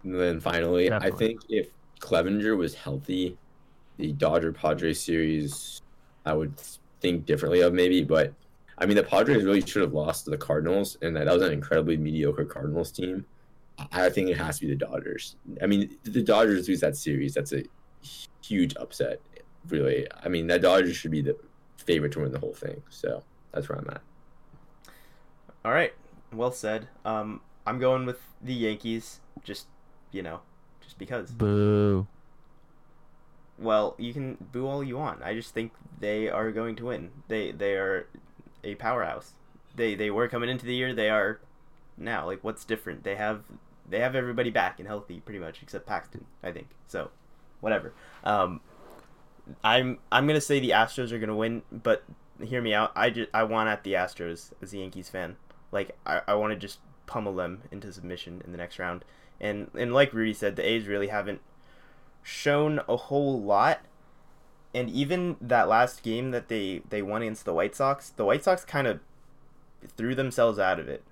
[0.04, 1.70] And then finally, I think if
[2.00, 3.38] Clevenger was healthy,
[3.98, 5.82] the Dodger Padres series,
[6.26, 6.54] I would
[7.02, 8.04] think differently of maybe.
[8.04, 8.34] But
[8.78, 11.54] I mean, the Padres really should have lost to the Cardinals, and that was an
[11.54, 13.26] incredibly mediocre Cardinals team.
[13.92, 15.38] I I think it has to be the Dodgers.
[15.62, 17.34] I mean, the Dodgers lose that series.
[17.34, 17.64] That's a
[18.42, 19.22] huge upset,
[19.68, 20.08] really.
[20.24, 21.38] I mean, that Dodgers should be the
[21.78, 22.82] favorite to win the whole thing.
[22.90, 24.02] So that's where I'm at.
[25.64, 25.94] All right,
[26.32, 26.88] well said.
[27.04, 29.20] Um, I'm going with the Yankees.
[29.44, 29.68] Just
[30.12, 30.42] you know,
[30.82, 31.32] just because.
[31.32, 32.08] Boo.
[33.58, 35.24] Well, you can boo all you want.
[35.24, 37.12] I just think they are going to win.
[37.28, 38.08] They they are
[38.64, 39.34] a powerhouse.
[39.76, 40.94] They they were coming into the year.
[40.94, 41.40] They are
[41.98, 42.26] now.
[42.26, 43.04] Like, what's different?
[43.04, 43.44] They have
[43.90, 46.26] they have everybody back and healthy, pretty much, except Paxton.
[46.44, 47.12] I think so.
[47.66, 47.94] Whatever.
[48.24, 48.62] Um,
[49.64, 52.04] I'm I'm gonna say the Astros are gonna win, but
[52.44, 52.92] hear me out.
[52.96, 55.38] I just I want at the Astros as a Yankees fan.
[55.72, 59.04] Like I, I want to just pummel them into submission in the next round.
[59.42, 61.42] And and like Rudy said, the A's really haven't
[62.22, 63.80] shown a whole lot.
[64.76, 68.44] And even that last game that they they won against the White Sox, the White
[68.44, 69.00] Sox kind of
[69.98, 71.04] threw themselves out of it.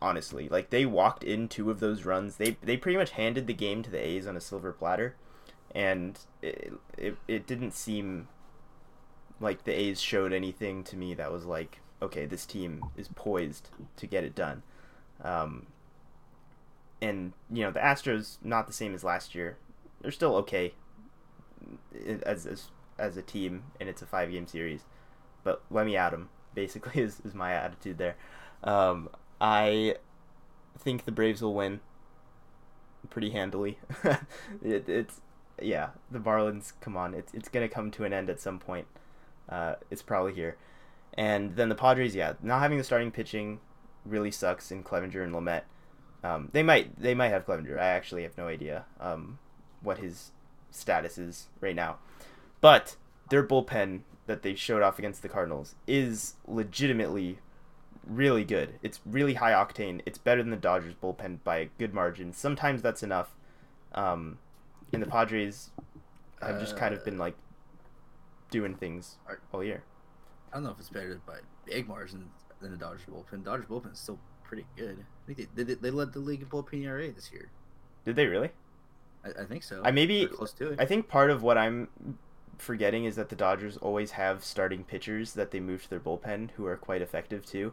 [0.00, 2.36] Honestly, like they walked in two of those runs.
[2.36, 5.16] They they pretty much handed the game to the A's on a silver platter,
[5.74, 8.28] and it it, it didn't seem
[9.40, 13.68] like the A's showed anything to me that was like, okay, this team is poised
[13.96, 14.62] to get it done.
[15.22, 15.66] Um,
[17.02, 19.58] and you know the Astros not the same as last year.
[20.00, 20.74] They're still okay
[22.24, 24.82] as as, as a team, and it's a five game series.
[25.42, 26.28] But let me at them.
[26.54, 28.16] Basically, is, is my attitude there.
[28.62, 29.10] Um,
[29.40, 29.96] I
[30.78, 31.80] think the Braves will win
[33.10, 33.78] pretty handily.
[34.62, 35.20] it, it's
[35.60, 36.72] yeah, the Marlins.
[36.80, 38.86] Come on, it's it's gonna come to an end at some point.
[39.48, 40.56] Uh, it's probably here,
[41.14, 42.14] and then the Padres.
[42.14, 43.60] Yeah, not having the starting pitching
[44.04, 45.62] really sucks in Clevenger and Lamet.
[46.22, 47.78] Um, they might they might have Clevenger.
[47.78, 49.38] I actually have no idea um,
[49.82, 50.32] what his
[50.70, 51.98] status is right now,
[52.60, 52.96] but
[53.30, 57.38] their bullpen that they showed off against the Cardinals is legitimately
[58.06, 58.78] really good.
[58.82, 60.00] It's really high octane.
[60.06, 62.32] It's better than the Dodgers bullpen by a good margin.
[62.32, 63.34] Sometimes that's enough.
[63.94, 64.38] Um,
[64.92, 65.70] and the Padres
[66.40, 67.34] have just kind of been like
[68.50, 69.16] doing things
[69.52, 69.82] all year.
[70.52, 73.44] I don't know if it's better by big margins than the Dodgers bullpen.
[73.44, 74.98] Dodgers bullpen is still pretty good.
[75.28, 77.50] I think they they, they led the league in bullpen ERA this year.
[78.04, 78.50] Did they really?
[79.24, 79.80] I, I think so.
[79.84, 80.80] I maybe- They're close to it.
[80.80, 81.88] I think part of what I'm
[82.58, 86.50] forgetting is that the Dodgers always have starting pitchers that they move to their bullpen
[86.52, 87.72] who are quite effective too.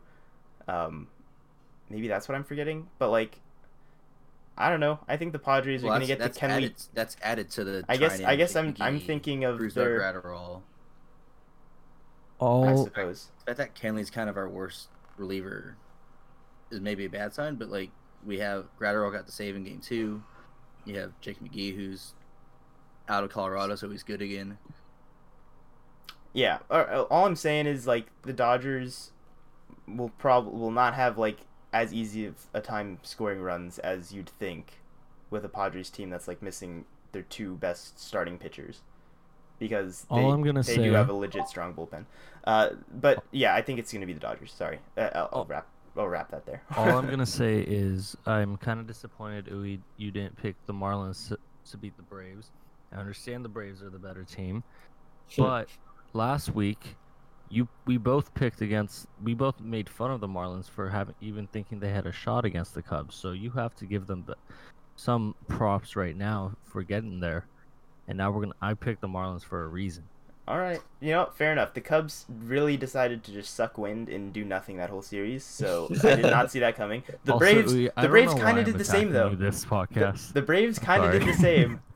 [0.68, 1.08] Um,
[1.90, 2.88] maybe that's what I'm forgetting.
[2.98, 3.42] But like,
[4.58, 5.00] I don't know.
[5.08, 6.66] I think the Padres Well, are going to that's- get the that's Kenley.
[6.66, 7.86] added, that's added to the.
[7.90, 8.22] I guess.
[8.22, 8.74] I guess I'm.
[8.74, 10.00] Jake I'm thinking of Bruce their.
[10.00, 10.62] Graterol.
[12.40, 12.64] Oh.
[12.64, 13.30] I suppose.
[13.48, 15.78] I thought Kenley's kind of our worst reliever.
[16.70, 17.90] Is maybe a bad sign, but like
[18.26, 20.24] we have Graterol got the save in game two.
[20.86, 22.14] You have Jake McGee who's
[23.10, 24.58] out of Colorado, so he's good again.
[26.34, 26.60] Yeah.
[26.70, 26.82] All
[27.12, 29.12] all I'm saying is like the Dodgers
[29.88, 31.40] will probably will not have like
[31.74, 34.74] as easy of a time scoring runs as you'd think
[35.30, 38.82] with a Padres team that's like missing their two best starting pitchers
[39.60, 42.06] because they, All I'm gonna they say- do have a legit strong bullpen.
[42.46, 42.70] Uh,
[43.00, 44.52] but yeah, I think it's gonna be the Dodgers.
[44.52, 45.46] Sorry, uh, I'll, I'll Oh.
[45.46, 45.68] wrap
[45.98, 46.62] I'll wrap that there.
[46.78, 51.28] All I'm gonna say is I'm kind of disappointed, Uwe, you didn't pick the Marlins
[51.30, 51.38] to,
[51.72, 52.50] to beat the Braves.
[52.94, 54.64] I understand the Braves are the better team,
[55.38, 55.68] but
[56.14, 56.96] last week,
[57.52, 59.08] you we both picked against.
[59.22, 62.46] We both made fun of the Marlins for having even thinking they had a shot
[62.46, 63.16] against the Cubs.
[63.16, 64.36] So you have to give them the,
[64.96, 67.46] some props right now for getting there.
[68.08, 68.56] And now we're gonna.
[68.62, 70.04] I picked the Marlins for a reason.
[70.48, 71.74] All right, you know, fair enough.
[71.74, 75.88] The Cubs really decided to just suck wind and do nothing that whole series, so
[76.04, 77.04] I did not see that coming.
[77.26, 79.36] The Also, Braves, Uwe, I the Braves kind of did the same though.
[79.36, 80.34] This The, podcast.
[80.34, 81.82] the Braves kind of did the same.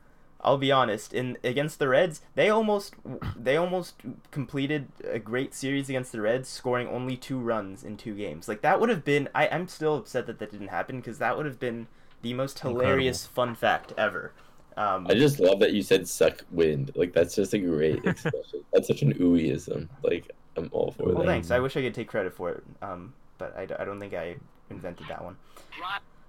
[0.46, 1.12] I'll be honest.
[1.12, 2.94] In against the Reds, they almost
[3.36, 3.96] they almost
[4.30, 8.46] completed a great series against the Reds, scoring only two runs in two games.
[8.46, 9.28] Like that would have been.
[9.34, 11.88] I, I'm still upset that that didn't happen because that would have been
[12.22, 14.32] the most hilarious fun fact ever.
[14.76, 18.64] Um, I just love that you said "suck wind." Like that's just a great expression.
[18.72, 19.88] that's such an ooeyism.
[20.04, 21.26] Like I'm all for well, that.
[21.26, 21.50] thanks.
[21.50, 24.36] I wish I could take credit for it, um, but I, I don't think I
[24.70, 25.36] invented that one.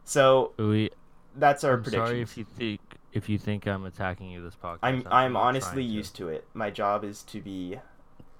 [0.05, 0.89] So Uwe,
[1.36, 2.82] that's our I'm sorry if you think
[3.18, 4.80] if you think I'm attacking you this podcast.
[4.84, 5.93] I'm not I'm honestly trying to.
[5.93, 6.47] used to it.
[6.53, 7.80] My job is to be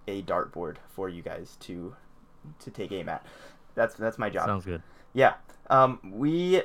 [0.08, 1.96] a dartboard for you guys to
[2.60, 3.26] to take aim at.
[3.76, 4.46] That's that's my job.
[4.46, 4.82] Sounds good.
[5.14, 5.34] Yeah.
[5.70, 6.62] Um, we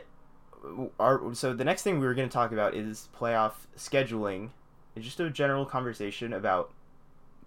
[1.00, 4.50] are so the next thing we were going to talk about is playoff scheduling.
[4.94, 6.70] It's just a general conversation about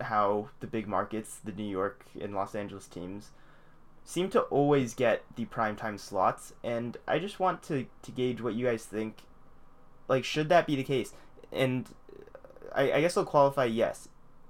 [0.02, 3.30] how the big markets, the New York and Los Angeles teams,
[4.04, 8.56] seem to always get the primetime slots, and I just want to to gauge what
[8.56, 9.22] you guys think.
[10.08, 11.14] Like, should that be the case?
[11.52, 11.88] And
[12.74, 14.10] I, I guess I'll qualify yes.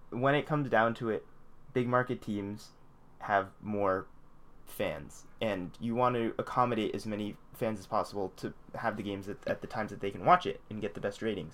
[0.09, 1.25] When it comes down to it,
[1.73, 2.69] big market teams
[3.19, 4.07] have more
[4.65, 9.29] fans and you want to accommodate as many fans as possible to have the games
[9.29, 11.53] at, at the times that they can watch it and get the best ratings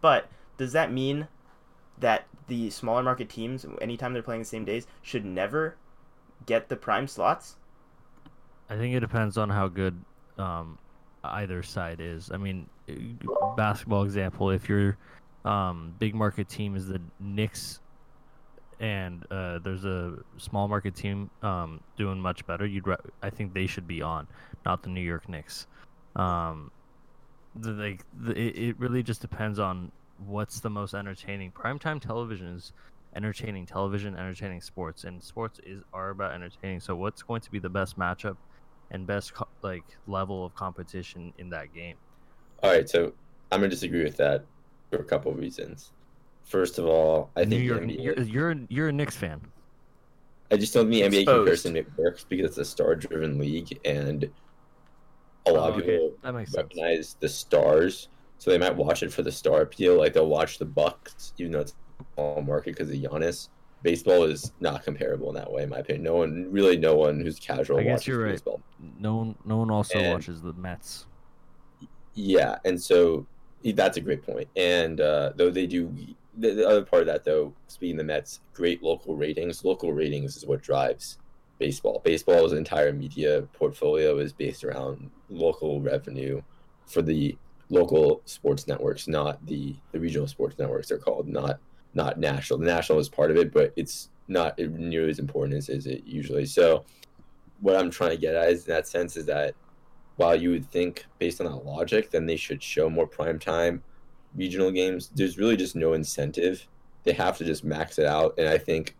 [0.00, 1.28] but does that mean
[1.98, 5.76] that the smaller market teams anytime they're playing the same days should never
[6.46, 7.56] get the prime slots
[8.68, 10.02] I think it depends on how good
[10.36, 10.78] um,
[11.24, 12.30] either side is.
[12.32, 14.96] I mean, uh, basketball example, if your
[15.44, 17.80] um, big market team is the Knicks
[18.80, 23.54] and uh, there's a small market team um, doing much better, you'd ra- I think
[23.54, 24.26] they should be on,
[24.64, 25.66] not the New York Knicks.
[26.16, 26.70] Um,
[27.56, 29.90] the, like the, it, it really just depends on
[30.26, 31.50] what's the most entertaining.
[31.52, 32.72] Primetime television is
[33.16, 36.80] entertaining television, entertaining sports, and sports is are about entertaining.
[36.80, 38.36] So what's going to be the best matchup
[38.90, 41.96] and best co- like level of competition in that game?
[42.62, 43.14] All right, so
[43.50, 44.46] I'm gonna disagree with that
[44.90, 45.92] for a couple of reasons.
[46.44, 49.42] First of all, I think York, NBA you're, you're you're a Knicks fan.
[50.50, 51.26] I just don't think the NBA Exposed.
[51.26, 54.30] comparison works because it's a star-driven league, and
[55.46, 55.98] a lot Oh, of okay.
[55.98, 56.84] people That makes sense.
[56.86, 58.08] recognize the stars,
[58.38, 59.96] so they might watch it for the star appeal.
[59.98, 63.48] Like they'll watch the Bucks, even though it's a small market because of Giannis.
[63.82, 66.02] Baseball is not comparable in that way, in my opinion.
[66.02, 68.32] No one, really, no one who's casual I guess watches you're right.
[68.32, 68.60] baseball.
[68.98, 71.06] No one, no one also And- watches the Mets.
[72.14, 73.26] Yeah, and so
[73.64, 74.48] that's a great point.
[74.56, 75.94] And uh, though they do,
[76.36, 79.64] the, the other part of that, though, speaking the Mets, great local ratings.
[79.64, 81.18] Local ratings is what drives
[81.58, 82.00] baseball.
[82.04, 86.40] Baseball's entire media portfolio is based around local revenue
[86.86, 87.36] for the
[87.70, 90.88] local sports networks, not the the regional sports networks.
[90.88, 91.60] They're called not
[91.94, 92.58] not national.
[92.58, 96.46] The national is part of it, but it's not nearly as important as it usually.
[96.46, 96.84] So,
[97.60, 99.54] what I'm trying to get at is in that sense is that
[100.16, 103.82] while you would think based on that logic, then they should show more prime time
[104.34, 105.10] regional games.
[105.14, 106.66] There's really just no incentive.
[107.04, 108.34] They have to just max it out.
[108.38, 108.96] And I think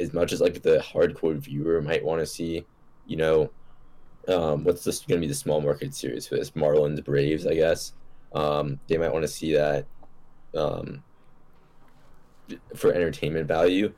[0.00, 2.66] as much as like the hardcore viewer might want to see,
[3.06, 3.50] you know,
[4.28, 7.54] um, what's this going to be the small market series for this Marlins Braves, I
[7.54, 7.92] guess.
[8.34, 9.86] Um, they might want to see that
[10.56, 11.02] um,
[12.74, 13.92] for entertainment value.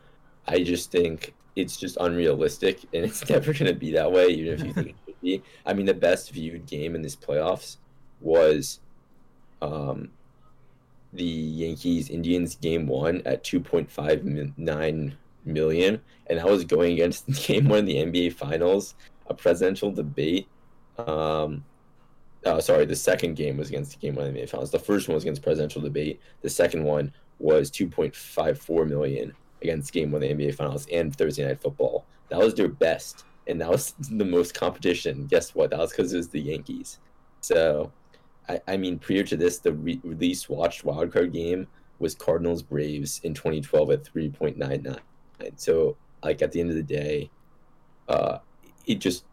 [0.47, 4.55] I just think it's just unrealistic, and it's never going to be that way, even
[4.55, 5.43] if you think it should be.
[5.67, 7.77] I mean, the best viewed game in this playoffs
[8.21, 8.81] was
[9.63, 10.11] um,
[11.13, 15.13] the Yankees Indians game one at 2.59
[15.45, 18.95] million, and that was going against game one in the NBA Finals,
[19.27, 20.49] a presidential debate.
[20.99, 21.65] Um,
[22.45, 24.71] uh, sorry, the second game was against the game one of the NBA Finals.
[24.71, 26.21] The first one was against presidential debate.
[26.43, 29.33] The second one was 2.54 million
[29.63, 32.05] against game one of the NBA Finals and Thursday Night Football.
[32.29, 35.27] That was their best, and that was the most competition.
[35.27, 35.71] Guess what?
[35.71, 36.99] That was because it was the Yankees.
[37.41, 37.93] So,
[38.49, 41.67] I, I mean, prior to this, the re- least watched wildcard game
[41.99, 44.99] was Cardinals Braves in 2012 at 3.99.
[45.57, 47.31] So, like at the end of the day,
[48.09, 48.39] uh,
[48.87, 49.25] it just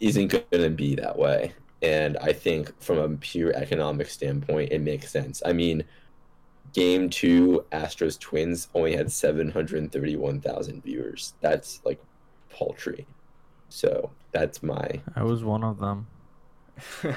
[0.00, 1.52] isn't going to be that way.
[1.82, 5.42] And I think from a pure economic standpoint, it makes sense.
[5.44, 5.84] I mean,
[6.72, 11.34] game two, Astros Twins only had 731,000 viewers.
[11.40, 12.00] That's like
[12.50, 13.06] paltry.
[13.68, 15.00] So that's my.
[15.14, 16.06] I was one of them.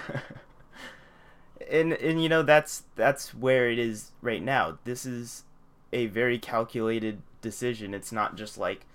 [1.69, 4.77] and and you know that's that's where it is right now.
[4.83, 5.43] This is
[5.91, 7.93] a very calculated decision.
[7.93, 8.85] It's not just like,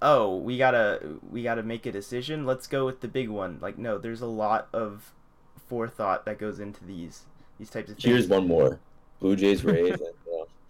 [0.00, 2.46] oh, we gotta we gotta make a decision.
[2.46, 3.58] Let's go with the big one.
[3.60, 5.12] Like no, there's a lot of
[5.66, 7.22] forethought that goes into these
[7.58, 8.04] these types of things.
[8.04, 8.78] Here's one more:
[9.22, 9.96] Blue Jays Rays.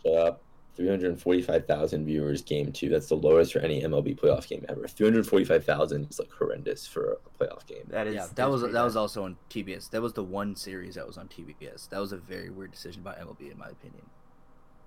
[0.04, 0.42] shut up.
[0.74, 2.88] 345,000 viewers game two.
[2.88, 4.88] That's the lowest for any MLB playoff game ever.
[4.88, 7.84] 345,000 is like horrendous for a playoff game.
[7.88, 9.90] That is yeah, that was that was also on TBS.
[9.90, 11.90] That was the one series that was on TBS.
[11.90, 14.06] That was a very weird decision by MLB, in my opinion,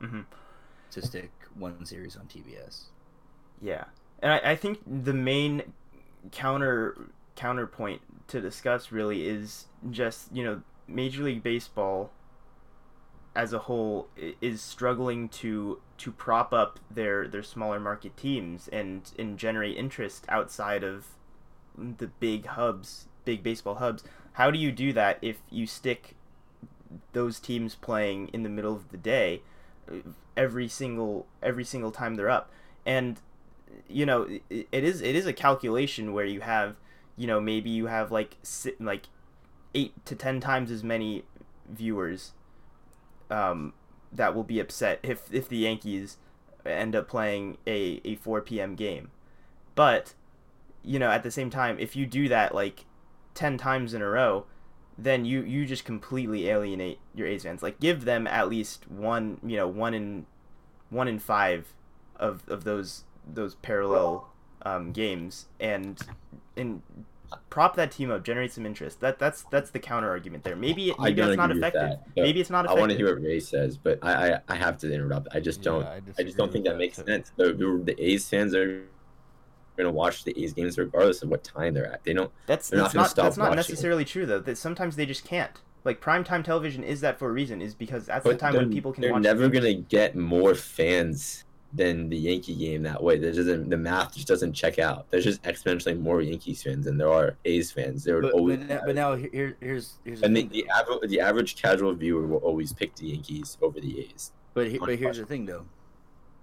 [0.01, 0.21] hmm
[0.91, 2.85] to stick one series on TBS.
[3.61, 3.83] Yeah,
[4.21, 5.73] and I, I think the main
[6.31, 12.11] counter counterpoint to discuss really is just you know Major League Baseball
[13.35, 14.07] as a whole
[14.41, 20.25] is struggling to to prop up their their smaller market teams and and generate interest
[20.29, 21.07] outside of
[21.77, 24.03] the big hubs, big baseball hubs.
[24.33, 26.15] How do you do that if you stick
[27.11, 29.41] those teams playing in the middle of the day
[29.91, 29.95] uh,
[30.37, 32.49] every single every single time they're up?
[32.85, 33.19] And
[33.89, 36.77] you know, it, it is it is a calculation where you have,
[37.17, 38.37] you know, maybe you have like
[38.79, 39.07] like
[39.73, 41.23] 8 to 10 times as many
[41.69, 42.31] viewers
[43.35, 43.73] um,
[44.13, 46.17] that will be upset if if the Yankees
[46.65, 48.75] end up playing a, a 4 p.m.
[48.75, 49.11] game.
[49.75, 50.13] But
[50.83, 52.85] you know, at the same time, if you do that like
[53.33, 54.45] 10 times in a row,
[54.97, 57.61] then you you just completely alienate your A's fans.
[57.61, 60.25] Like give them at least one, you know, one in
[60.89, 61.73] one in 5
[62.17, 64.29] of of those those parallel
[64.61, 65.99] um, games and
[66.55, 66.81] and
[67.49, 68.99] prop that team up, generate some interest.
[69.01, 70.55] That that's that's the counter argument there.
[70.55, 71.81] Maybe I maybe don't it's not effective.
[71.81, 72.77] that, maybe it's not effective.
[72.77, 75.27] I want to hear what Ray says, but I, I, I have to interrupt.
[75.33, 75.83] I just don't.
[75.85, 77.05] I I, just don't think with that makes too.
[77.05, 77.31] sense.
[77.35, 78.83] The, the, the A's fans are
[79.77, 82.03] going to watch the A's games regardless of what time they're at.
[82.03, 82.31] They don't.
[82.45, 83.55] That's They're not that's gonna not, stop that's not watching.
[83.57, 84.39] necessarily true though.
[84.39, 85.51] That sometimes they just can't.
[85.83, 87.61] Like primetime television is that for a reason.
[87.61, 89.21] Is because that's the time when people can they're watch.
[89.23, 89.63] never games.
[89.63, 91.44] going to get more fans
[91.75, 93.17] than the Yankee game that way.
[93.17, 95.09] There doesn't the math just doesn't check out.
[95.11, 98.03] There's just exponentially more Yankees fans than there are A's fans.
[98.03, 100.49] There would But, always but, now, but now here, here's here's the and the, thing,
[100.49, 104.31] the average the average casual viewer will always pick the Yankees over the A's.
[104.53, 105.65] But he- but here's the thing though,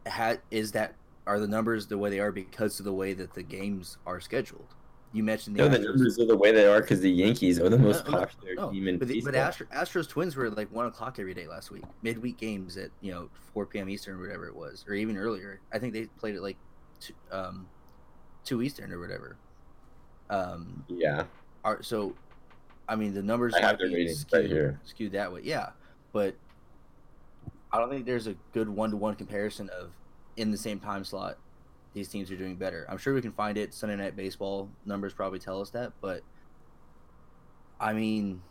[0.07, 0.95] ha, is that
[1.27, 4.21] are the numbers the way they are because of the way that the games are
[4.21, 4.75] scheduled?
[5.13, 7.69] You mentioned the No, the numbers are the way they are because the Yankees are
[7.69, 9.35] the most No, popular no, team in but, the, but.
[9.35, 11.85] Astro, Astros Twins were like one o'clock every day last week.
[12.03, 13.91] Midweek games at you know 4 p.m.
[13.91, 15.61] Eastern or whatever it was, or even earlier.
[15.73, 16.57] I think they played at like
[17.01, 17.69] two, um,
[18.45, 19.37] two Eastern or whatever.
[20.31, 21.25] Um, yeah,
[21.65, 22.15] are so.
[22.89, 24.81] I mean, the numbers I have might the skewed, right here.
[24.85, 25.43] skewed that way.
[25.45, 25.71] Yeah,
[26.13, 26.35] but
[27.71, 29.93] I don't think there's a good one-to-one comparison of
[30.37, 31.39] in the same time slot.
[31.95, 32.87] These teams are doing better.
[32.89, 33.75] I'm sure we can find it.
[33.75, 36.23] Sunday Night Baseball numbers probably tell us that, but
[37.81, 38.43] I mean,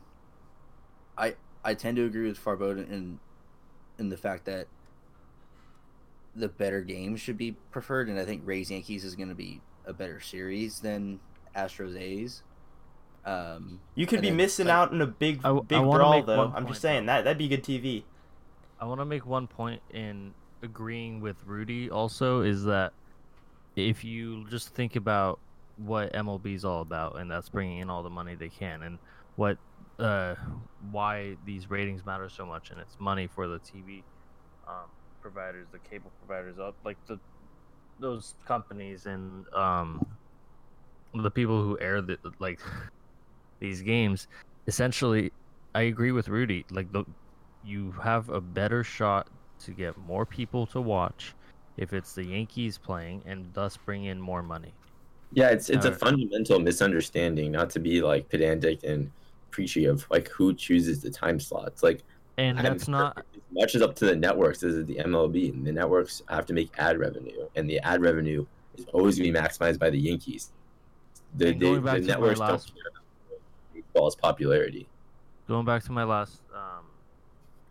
[1.17, 3.19] I I tend to agree with Farbod in
[3.97, 4.67] in the fact that
[6.35, 9.61] the better games should be preferred, and I think Rays Yankees is going to be
[9.85, 11.19] a better series than
[11.55, 12.43] Astros A's.
[13.25, 15.81] Um, You could be then, missing like- out in a big I w- I big
[15.81, 16.41] wanna brawl though.
[16.45, 17.13] I'm point, just saying though.
[17.13, 18.03] that that'd be good TV.
[18.79, 20.33] I want to make one point in
[20.63, 22.93] agreeing with Rudy also is that
[23.75, 25.39] if you just think about
[25.77, 28.97] what MLB is all about, and that's bringing in all the money they can, and
[29.35, 29.57] what
[29.99, 30.35] uh,
[30.91, 34.03] why these ratings matter so much, and it's money for the TV
[34.67, 34.89] um,
[35.21, 37.19] providers, the cable providers, like the
[37.99, 40.05] those companies and um,
[41.13, 42.59] the people who air the like
[43.59, 44.27] these games.
[44.67, 45.31] Essentially,
[45.73, 46.65] I agree with Rudy.
[46.71, 47.05] Like the
[47.63, 49.27] you have a better shot
[49.59, 51.35] to get more people to watch
[51.81, 54.71] if it's the Yankees playing and thus bring in more money.
[55.33, 55.49] yeah.
[55.49, 55.99] It's it's a Alright.
[55.99, 57.51] fundamental misunderstanding.
[57.51, 59.11] Not to be like pedantic and
[59.49, 61.81] preachy of like who chooses the time slots.
[61.83, 62.03] Like
[62.37, 65.65] And I'm that's not as much as up to the networks as the MLB, and
[65.65, 68.45] the networks have to make ad revenue, and the ad revenue
[68.77, 70.51] is always going to be maximized by the Yankees.
[71.37, 74.87] The, And the, the networks last- don't care about baseball's popularity.
[75.47, 76.85] going back to my last um,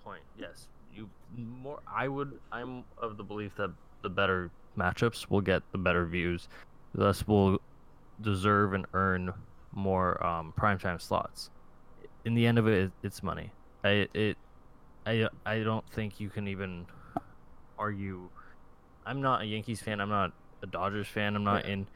[0.04, 0.22] point.
[0.38, 1.78] Yes, you more.
[1.86, 2.38] I would.
[2.50, 3.70] I'm of the belief that
[4.02, 6.48] the better matchups we'll get the better views,
[6.94, 7.58] thus we'll
[8.20, 9.32] deserve and earn
[9.72, 11.50] more um, primetime slots.
[12.24, 13.50] In the end of it, it it's money.
[13.84, 14.36] I it.
[15.06, 16.86] I I don't think you can even
[17.78, 18.28] argue.
[19.06, 20.00] I'm not a Yankees fan.
[20.00, 20.32] I'm not
[20.62, 21.34] a Dodgers fan.
[21.34, 21.72] I'm not Yeah.
[21.72, 21.86] in.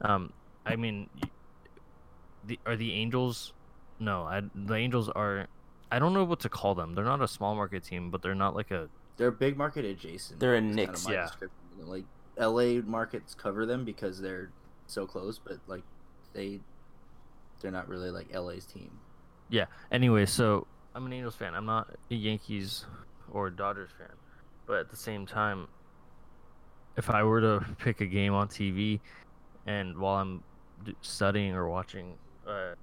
[0.00, 0.32] Um,
[0.64, 1.08] I mean,
[2.46, 3.52] the are the Angels?
[3.98, 5.46] No, I, the Angels are.
[5.92, 6.94] I don't know what to call them.
[6.94, 8.88] They're not a small market team, but they're not like a.
[9.16, 10.40] They're big market adjacent.
[10.40, 11.22] They're a is kinda yeah.
[11.22, 11.58] description.
[11.78, 12.04] Like
[12.38, 14.50] LA markets cover them because they're
[14.86, 15.82] so close, but like
[16.32, 16.60] they
[17.60, 18.98] they're not really like LA's team.
[19.48, 19.66] Yeah.
[19.90, 21.54] Anyway, so I'm an Angels fan.
[21.54, 22.84] I'm not a Yankees
[23.30, 24.14] or Dodgers fan,
[24.66, 25.68] but at the same time,
[26.96, 29.00] if I were to pick a game on TV,
[29.66, 30.42] and while I'm
[31.00, 32.14] studying or watching,
[32.46, 32.74] uh,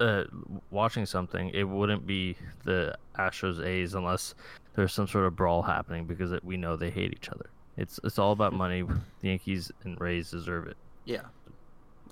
[0.00, 0.24] uh,
[0.70, 4.34] watching something, it wouldn't be the Astros A's unless
[4.74, 7.50] there's some sort of brawl happening because it, we know they hate each other.
[7.76, 8.82] It's it's all about money.
[8.82, 10.76] The Yankees and Rays deserve it.
[11.04, 11.22] Yeah.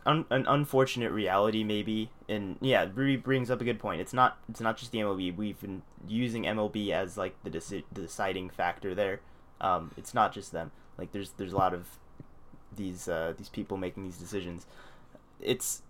[0.07, 4.37] Un- an unfortunate reality maybe and yeah Rudy brings up a good point it's not
[4.51, 8.95] it's not just the MLB we've been using MLB as like the, deci- deciding factor
[8.95, 9.21] there
[9.63, 11.87] um it's not just them like there's there's a lot of
[12.77, 14.67] these uh these people making these decisions
[15.41, 15.81] it's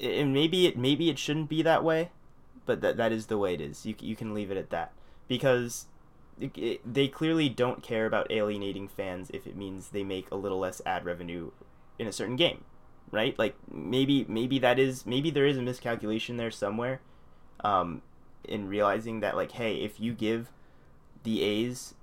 [0.00, 2.10] and maybe it maybe it shouldn't be that way
[2.66, 4.92] but that that is the way it is you you can leave it at that
[5.28, 5.86] because
[6.40, 10.36] it, it, they clearly don't care about alienating fans if it means they make a
[10.36, 11.50] little less ad revenue
[11.98, 12.64] in a certain game
[13.14, 13.38] right?
[13.38, 17.00] Like maybe maybe that is maybe there is a miscalculation there somewhere,
[17.60, 18.02] um,
[18.44, 20.50] in realizing that like hey, if you give
[21.22, 21.94] the A's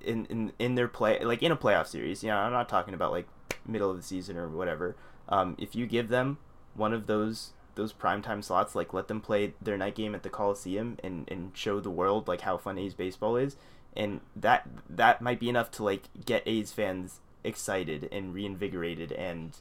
[0.00, 2.94] in in in their play like in a playoff series, you know, I'm not talking
[2.94, 3.26] about like
[3.66, 4.96] middle of the season or whatever.
[5.28, 6.38] Um, if you give them
[6.74, 10.30] one of those those primetime slots, like let them play their night game at the
[10.30, 13.56] Coliseum and and show the world like how fun A's baseball is,
[13.96, 19.56] and that that might be enough to like get A's fans excited and reinvigorated and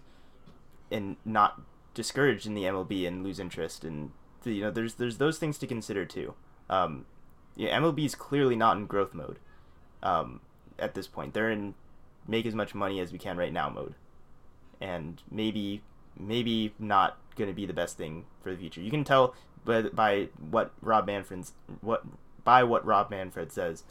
[0.91, 1.62] and not
[1.93, 4.12] discouraged in the MLB and lose interest and
[4.43, 6.34] you know there's there's those things to consider too.
[6.70, 7.05] Um,
[7.55, 9.39] yeah, MLB is clearly not in growth mode
[10.03, 10.41] um,
[10.78, 11.34] at this point.
[11.34, 11.76] They're in
[12.28, 13.95] make as much money as we can right now mode,
[14.80, 15.82] and maybe
[16.20, 18.82] maybe not going to be the best thing for the future.
[18.82, 19.34] You can tell
[19.65, 22.03] by, by what Rob Manfred's what
[22.43, 23.84] by what Rob Manfred says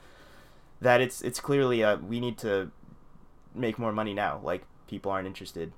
[0.80, 2.70] that it's it's clearly uh, we need to
[3.54, 4.40] make more money now.
[4.42, 5.72] Like people aren't interested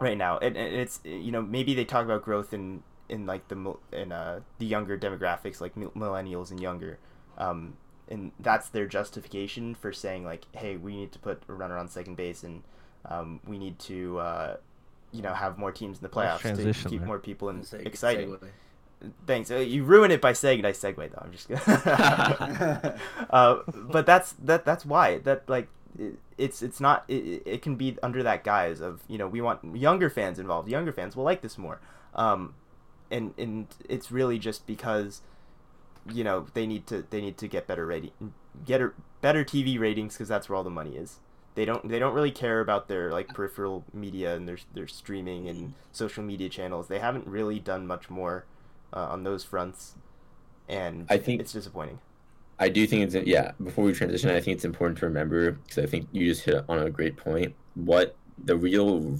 [0.00, 3.48] right now, and, and it's you know maybe they talk about growth in in like
[3.48, 6.98] the in uh the younger demographics like millennials and younger,
[7.38, 7.76] um,
[8.08, 11.88] and that's their justification for saying like hey we need to put a runner on
[11.88, 12.62] second base and
[13.08, 14.56] um, we need to uh,
[15.12, 17.06] you know have more teams in the Nice playoffs to keep there.
[17.06, 18.30] more people in It's a good exciting.
[18.30, 18.48] segue.
[19.26, 19.50] Thanks.
[19.50, 21.22] Uh, you ruin it by saying nice segue though.
[21.22, 22.98] I'm just gonna.
[23.30, 24.64] uh, but that's that.
[24.64, 27.04] That's why that like it, it's it's not.
[27.08, 30.68] It, it can be under that guise of you know we want younger fans involved.
[30.68, 31.80] Younger fans will like this more.
[32.14, 32.54] Um,
[33.10, 35.20] and and it's really just because
[36.10, 38.12] you know they need to they need to get better rating
[38.64, 41.18] get a, better TV ratings because that's where all the money is.
[41.56, 45.48] They don't they don't really care about their like peripheral media and their their streaming
[45.48, 46.86] and social media channels.
[46.86, 48.44] They haven't really done much more
[48.92, 49.96] uh, on those fronts,
[50.68, 51.98] and I think- it's disappointing.
[52.58, 53.52] I do think it's yeah.
[53.62, 56.62] Before we transition, I think it's important to remember because I think you just hit
[56.68, 57.54] on a great point.
[57.74, 59.18] What the real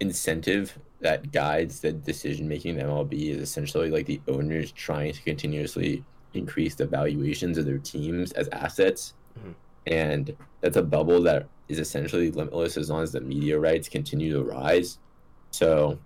[0.00, 5.22] incentive that guides the decision making in MLB is essentially like the owners trying to
[5.22, 9.54] continuously increase the valuations of their teams as assets, Mhm.
[9.86, 14.32] And that's a bubble that is essentially limitless as long as the media rights continue
[14.32, 14.98] to rise.
[15.50, 15.98] So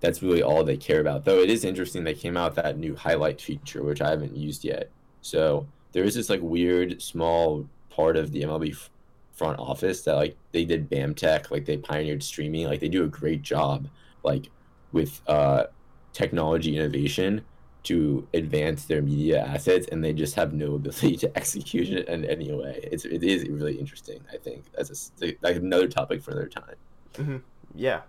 [0.00, 1.24] that's really all they care about.
[1.24, 4.36] Though it is interesting they came out with that new highlight feature, which I haven't
[4.36, 4.90] used yet.
[5.20, 8.90] So there is this like weird small part of the MLB f-
[9.32, 13.08] front office that like they did BAMTech, like they pioneered streaming, like they do a
[13.08, 13.88] great job,
[14.22, 14.50] like
[14.92, 15.64] with uh,
[16.12, 17.42] technology innovation
[17.86, 22.24] to advance their media assets, and they just have no ability to execute it in
[22.24, 22.80] any way.
[22.82, 24.20] It's it is really interesting.
[24.32, 27.42] I think that's a, like another topic for another time.
[27.74, 28.02] Yeah,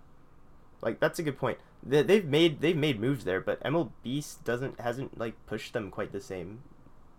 [0.82, 1.58] like that's a good point.
[1.84, 6.12] They, they've made they've made moves there, but MLB doesn't hasn't like pushed them quite
[6.12, 6.62] the same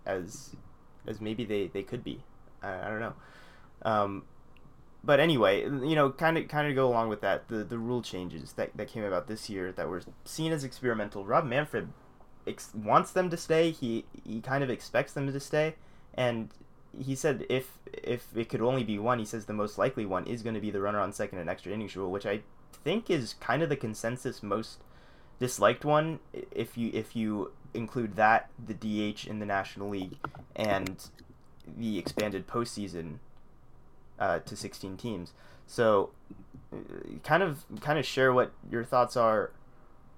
[0.05, 0.55] as
[1.07, 2.23] as maybe they they could be.
[2.61, 3.13] I, I don't know.
[3.83, 4.23] Um,
[5.03, 7.47] but anyway, you know, kind of kind of go along with that.
[7.47, 11.25] The the rule changes that that came about this year that were seen as experimental.
[11.25, 11.89] Rob Manfred
[12.49, 13.71] ex- wants them to stay.
[13.71, 15.75] He he kind of expects them to stay,
[16.13, 16.49] and
[16.97, 20.25] he said if if it could only be one, he says the most likely one
[20.25, 22.41] is going to be the runner on second and extra innings rule, which I
[22.83, 24.79] think is kind of the consensus most
[25.39, 26.19] disliked one.
[26.51, 30.17] If you if you include that, the DH in the National League,
[30.55, 31.09] and
[31.65, 33.19] the expanded postseason
[34.17, 35.33] uh, to 16 teams.
[35.67, 36.09] So,
[36.73, 36.77] uh,
[37.23, 39.51] kind of kind of share what your thoughts are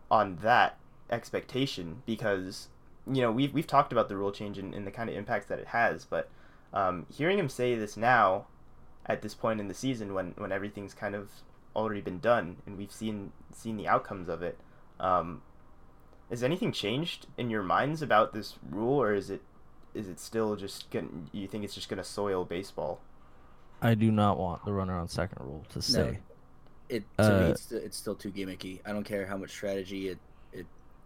[0.10, 0.78] on that
[1.12, 2.70] expectation because
[3.12, 5.48] you know we've we've talked about the rule change and, and the kind of impacts
[5.48, 6.30] that it has, but
[6.74, 8.48] um, hearing him say this now,
[9.06, 11.30] at this point in the season when when everything's kind of
[11.76, 14.58] already been done, and we've seen seen the outcomes of it.
[15.00, 15.42] Um,
[16.30, 19.42] has anything changed in your minds about this rule, or is it
[19.94, 23.02] is it still just gonna, you think it's just going to soil baseball?
[23.82, 26.20] I do not want the runner on second rule to stay.
[26.88, 28.80] It to me, Uh, it's, it's still too gimmicky.
[28.86, 30.20] I don't care how much strategy it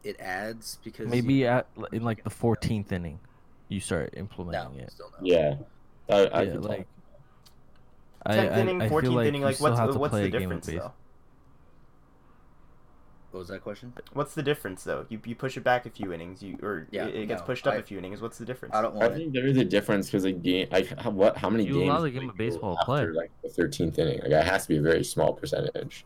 [0.05, 3.19] it it adds because Maybe at in like the 14th inning,
[3.69, 4.93] you start no, implementing it.
[5.21, 5.55] Yeah.
[6.09, 6.87] I, I yeah, like.
[8.25, 10.51] I, Tenth I- inning, fourteenth like inning, you like what's have what's the a game
[10.51, 10.93] of difference though?
[13.31, 13.93] What was that question?
[14.13, 15.05] What's the difference though?
[15.09, 17.45] You, you push it back a few innings, you or Yeah, it, it gets no,
[17.45, 18.21] pushed up I- a few innings.
[18.21, 18.75] What's the difference?
[18.75, 19.01] I don't know.
[19.01, 19.17] I want it.
[19.17, 21.83] think there is a difference because a game, like how, what, how many You games
[21.83, 23.01] allow the do game they of baseball go to play.
[23.01, 24.19] after, like the thirteenth inning?
[24.21, 26.05] Like it has to be a very small percentage.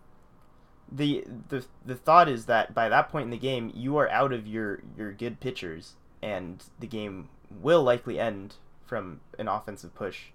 [0.91, 4.33] The the the thought is that by that point in the game, you are out
[4.33, 7.29] of your your good pitchers, and the game
[7.61, 10.27] will likely end from an offensive push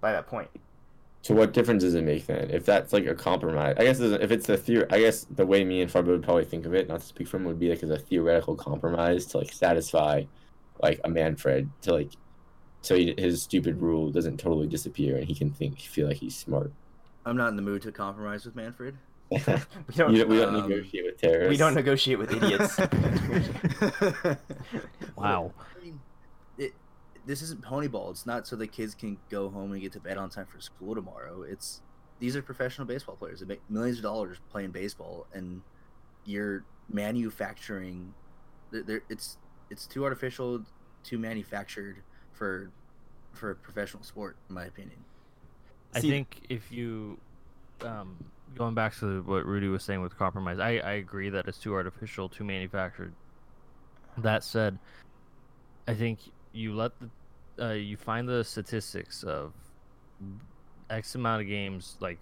[0.00, 0.50] by that point.
[1.22, 2.48] So what difference does it make then?
[2.50, 5.64] If that's like a compromise, I guess if it's the theory, I guess the way
[5.64, 7.68] me and Farbod would probably think of it, not to speak for him, would be
[7.70, 10.24] like as a theoretical compromise to like satisfy,
[10.80, 12.12] like a Manfred to like,
[12.82, 16.36] so he, his stupid rule doesn't totally disappear and he can think feel like he's
[16.36, 16.72] smart.
[17.26, 18.96] I'm not in the mood to compromise with Manfred.
[19.30, 21.50] We don't you, we don't Um, negotiate with terrorists.
[21.50, 22.78] we don't negotiate with idiots.
[25.16, 25.52] Wow.
[25.58, 26.00] I mean,
[26.58, 26.72] it,
[27.26, 28.10] this isn't pony ball.
[28.10, 30.60] It's not so the kids can go home and get to bed on time for
[30.60, 31.42] school tomorrow.
[31.42, 31.82] It's
[32.20, 33.40] these are professional baseball players.
[33.40, 35.62] They make millions of dollars playing baseball, and
[36.24, 38.14] you're manufacturing.
[38.70, 39.38] they're- they're- It's
[39.70, 40.64] it's too artificial,
[41.04, 41.96] too manufactured
[42.32, 42.70] for
[43.32, 45.04] for a professional sport, in my opinion.
[45.94, 47.18] I See- think if you,
[47.82, 48.16] um,
[48.56, 51.74] going back to what Rudy was saying with compromise, I, I agree that it's too
[51.74, 53.14] artificial, too manufactured.
[54.18, 54.78] That said,
[55.86, 56.18] I think
[56.52, 59.52] you let the, uh, you find the statistics of
[60.90, 62.18] X amount of games, like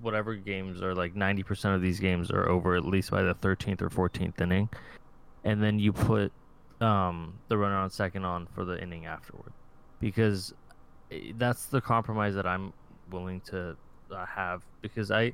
[0.00, 3.82] whatever games are like 90% of these games are over at least by the 13th
[3.82, 4.68] or 14th inning.
[5.44, 6.32] And then you put
[6.80, 9.52] um, the runner on second on for the inning afterward.
[10.00, 10.54] Because
[11.10, 12.72] eh, that's the compromise that I'm
[13.10, 13.76] willing to
[14.10, 15.32] uh, have because I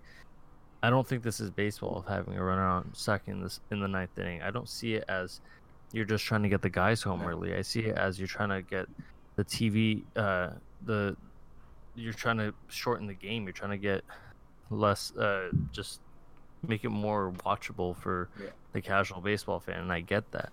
[0.82, 3.88] I don't think this is baseball of having a runner on second this in the
[3.88, 4.42] ninth inning.
[4.42, 5.40] I don't see it as
[5.92, 7.54] you're just trying to get the guys home early.
[7.54, 8.86] I see it as you're trying to get
[9.36, 10.50] the TV uh,
[10.86, 11.16] the
[11.96, 13.44] you're trying to shorten the game.
[13.44, 14.04] You're trying to get
[14.70, 16.00] less uh, just
[16.66, 18.46] make it more watchable for Yeah.
[18.72, 20.50] the casual baseball fan, and I get that.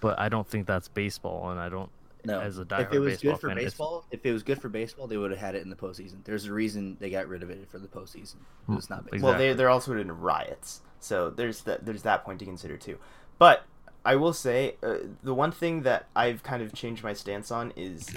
[0.00, 1.90] But I don't think that's baseball, and I don't
[2.26, 4.60] No, as a if it was good for fan, it's- baseball, if it was good
[4.60, 6.24] for baseball, they would have had it in the postseason.
[6.24, 8.36] There's a reason they got rid of it for the postseason.
[8.66, 9.14] Hmm, It's not baseball.
[9.14, 9.20] exactly.
[9.22, 12.98] Well, they they're also in riots, so there's that there's that point to consider too.
[13.38, 13.64] But
[14.04, 17.72] I will say uh, the one thing that I've kind of changed my stance on
[17.76, 18.14] is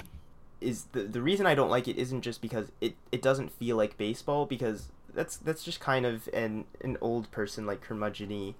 [0.60, 3.76] is the the reason I don't like it isn't just because it, it doesn't feel
[3.76, 8.54] like baseball because that's that's just kind of an an old person like curmudgeony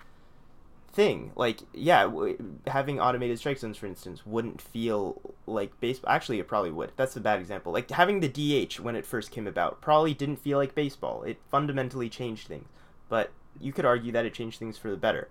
[0.93, 1.33] thing.
[1.37, 6.13] Like yeah, w- having automated strike zones for instance wouldn't feel like baseball.
[6.13, 6.93] Actually, it probably would.
[6.97, 7.73] That's a bad example.
[7.73, 11.23] Like having the DH when it first came about probably didn't feel like baseball.
[11.23, 12.69] It fundamentally changed things,
[13.09, 13.31] but
[13.61, 15.29] you could argue that it changed things for the better.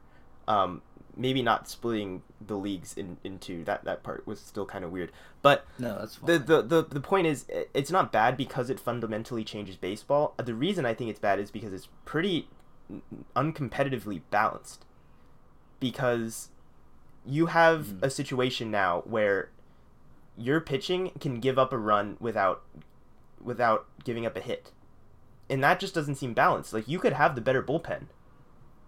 [0.48, 0.82] Um,
[1.16, 5.12] maybe not splitting the leagues in, into that that part was still kind of weird,
[5.42, 6.28] but no, that's fine.
[6.28, 10.34] the, the the the point is it's not bad because it fundamentally changes baseball.
[10.38, 12.48] The reason I think it's bad is because it's pretty
[13.36, 14.86] uncompetitively balanced.
[15.80, 16.50] Because
[17.26, 18.04] you have Mhm.
[18.04, 19.50] a situation now where
[20.38, 22.64] your pitching can give up a run without
[23.42, 24.72] without giving up a hit.
[25.50, 26.74] And that just doesn't seem balanced.
[26.74, 28.08] Like you could have the better bullpen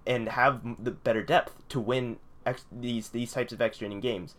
[0.05, 4.35] and have the better depth to win ex- these these types of extra inning games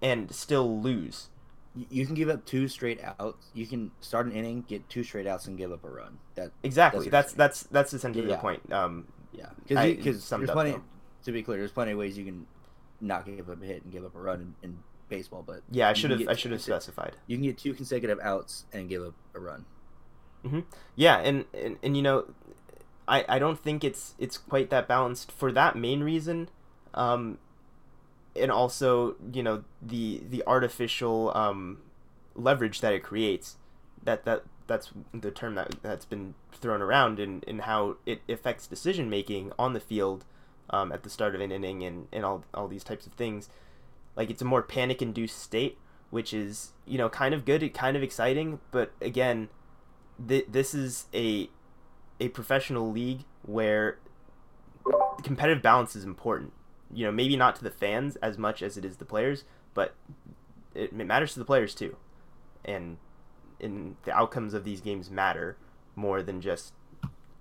[0.00, 1.28] and still lose.
[1.74, 3.46] You can give up two straight outs.
[3.54, 6.18] You can start an inning, get two straight outs, and give up a run.
[6.34, 7.08] That Exactly.
[7.08, 8.36] That's That's that's that's, essentially Yeah.
[8.36, 8.70] the point.
[8.72, 9.78] Um, yeah, because
[10.50, 10.72] up, plenty.
[10.72, 10.82] though.
[11.24, 12.46] To be clear, there's plenty of ways you can
[13.00, 15.44] not give up a hit and give up a run in, in baseball.
[15.46, 17.16] But yeah, I should have I should have specified.
[17.26, 19.66] You can get two consecutive outs and give up a run.
[20.42, 20.60] Hmm.
[20.96, 22.26] Yeah, and, and and you know,
[23.06, 26.48] I I don't think it's it's quite that balanced for that main reason,
[26.94, 27.38] um,
[28.34, 31.78] and also you know the the artificial um,
[32.34, 33.56] leverage that it creates,
[34.02, 38.66] that that that's the term that that's been thrown around and in how it affects
[38.66, 40.24] decision making on the field,
[40.70, 43.48] um, at the start of an inning and and all all these types of things,
[44.16, 45.78] like it's a more panic induced state,
[46.10, 49.48] which is you know kind of good, kind of exciting, but again
[50.26, 51.48] th- this is a
[52.20, 53.98] a professional league where
[55.22, 56.52] competitive balance is important.
[56.92, 59.44] You know, maybe not to the fans as much as it is the players,
[59.74, 59.94] but
[60.74, 61.96] it, it matters to the players too.
[62.64, 62.98] And
[63.58, 65.56] in the outcomes of these games matter
[65.96, 66.74] more than just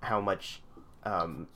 [0.02, 0.62] how much
[1.04, 1.48] um,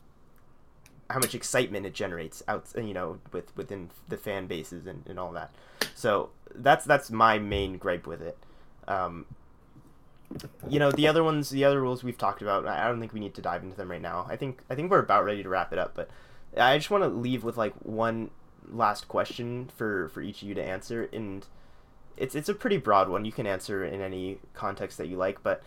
[1.10, 5.20] how much excitement it generates out you know with within the fan bases and, and
[5.20, 5.54] all that.
[5.94, 8.38] So that's that's my main gripe with it.
[8.88, 9.26] Um,
[10.68, 13.20] you know the other ones the other rules we've talked about i don't think we
[13.20, 14.26] need to dive into them right now.
[14.30, 16.10] I think i think we're about ready to wrap it up but
[16.58, 18.32] i just want to leave with like one
[18.72, 21.46] last question for for each of you to answer and
[22.18, 23.26] it's it's a pretty broad one.
[23.26, 25.62] You can answer in any context that you like but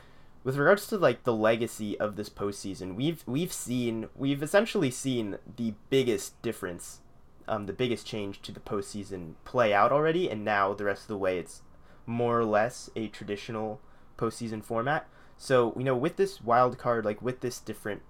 [0.45, 5.39] with regards to like the legacy of this postseason, we've we've seen we've essentially seen
[5.57, 7.01] the biggest difference,
[7.47, 11.09] um, the biggest change to the postseason play out already, and now the rest of
[11.09, 11.62] the way it's
[12.07, 13.80] more or less a traditional
[14.16, 15.07] postseason format.
[15.36, 18.03] So you know, with this wild card, like with this different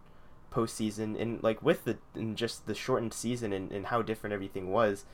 [0.52, 4.70] postseason, and like with the and just the shortened season and, and how different everything
[4.70, 5.04] was,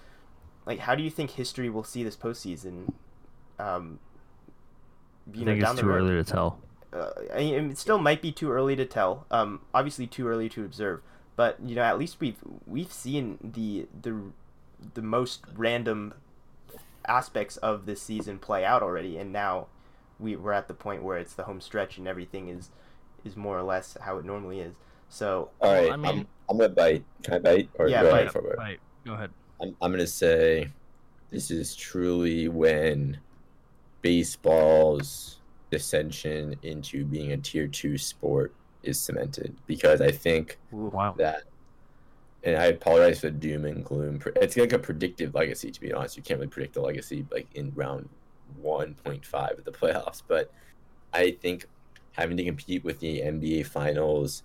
[0.67, 2.93] like how do you think history will see this postseason?
[3.59, 4.01] Um,
[5.33, 5.97] you I think know, it's too road?
[6.03, 6.59] early to tell
[6.95, 9.27] uh, it still might be too early to tell.
[9.31, 11.01] Um, obviously too early to observe,
[11.37, 14.21] but you know at least we've we've seen the the
[14.95, 16.15] the most random
[17.07, 19.67] aspects of this season play out already, and now
[20.19, 22.71] we we're at the point where it's the home stretch and everything is
[23.25, 24.75] is more or less how it normally is.
[25.09, 27.05] So all right, I mean, I'm, I'm gonna bite.
[27.23, 27.71] Can I bite?
[27.79, 28.27] Or yeah, go bite.
[28.29, 28.81] Ahead, bite.
[29.05, 29.31] Go ahead.
[29.61, 30.69] I'm I'm gonna say
[31.31, 33.19] this is truly when
[34.03, 35.41] baseball's
[35.75, 38.55] dissension into being a tier two sport
[38.85, 41.17] is cemented because I think wow.
[41.19, 41.43] that,
[42.45, 44.21] and I apologize for doom and gloom.
[44.37, 46.17] It's like a predictive legacy, to be honest.
[46.17, 48.09] You can't really predict the legacy like in round
[48.63, 50.53] 1.5 of the playoffs, but
[51.13, 51.67] I think
[52.13, 54.45] having to compete with the NBA finals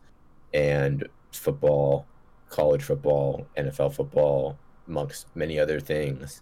[0.55, 2.07] and football,
[2.49, 4.57] college football, NFL football,
[4.87, 6.41] amongst many other things,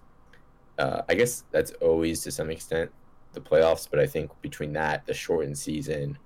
[0.79, 2.89] uh, I guess that's always to some extent
[3.33, 6.17] the playoffs, but I think between that, the shortened season,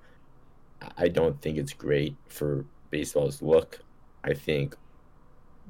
[0.97, 3.79] I don't think it's great for baseball's look.
[4.23, 4.75] I think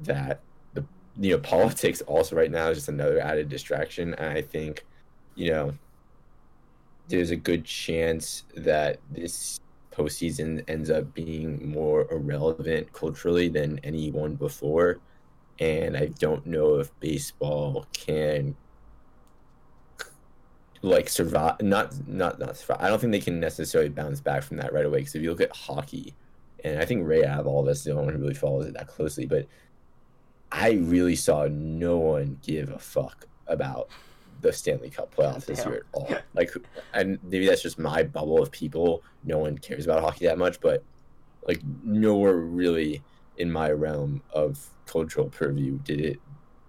[0.02, 0.40] that
[0.74, 0.84] the
[1.18, 4.84] you know politics also right now is just another added distraction, and I think
[5.34, 5.74] you know
[7.08, 9.60] there's a good chance that this
[9.92, 15.00] postseason ends up being more irrelevant culturally than any one before.
[15.58, 18.56] And I don't know if baseball can
[20.82, 22.78] like survive not not not survive.
[22.80, 25.30] I don't think they can necessarily bounce back from that right away because if you
[25.30, 26.14] look at hockey
[26.64, 28.74] and I think Ray of all of us the only one who really follows it
[28.74, 29.46] that closely but
[30.50, 33.88] I really saw no one give a fuck about
[34.42, 36.14] the Stanley Cup playoffs this year at all.
[36.34, 36.50] Like,
[36.92, 39.02] and maybe that's just my bubble of people.
[39.24, 40.82] No one cares about hockey that much, but
[41.46, 43.02] like nowhere really
[43.38, 46.20] in my realm of cultural purview did it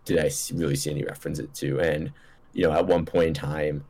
[0.05, 1.79] did I really see any reference it to.
[1.79, 2.11] And
[2.53, 3.83] you know, at one point in time,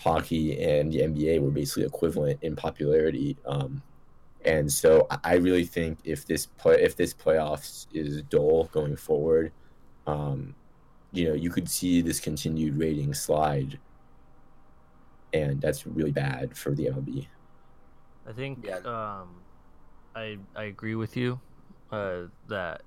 [0.00, 3.36] hockey and the NBA were basically equivalent in popularity.
[3.44, 3.82] Um,
[4.44, 9.52] and so I really think if this play if this playoffs is dull going forward,
[10.06, 10.54] um,
[11.12, 13.78] you know, you could see this continued rating slide,
[15.34, 17.26] and that's really bad for the MLB.
[18.26, 18.76] I think yeah.
[18.76, 19.28] um,
[20.16, 21.38] I I agree with you
[21.92, 22.80] uh, that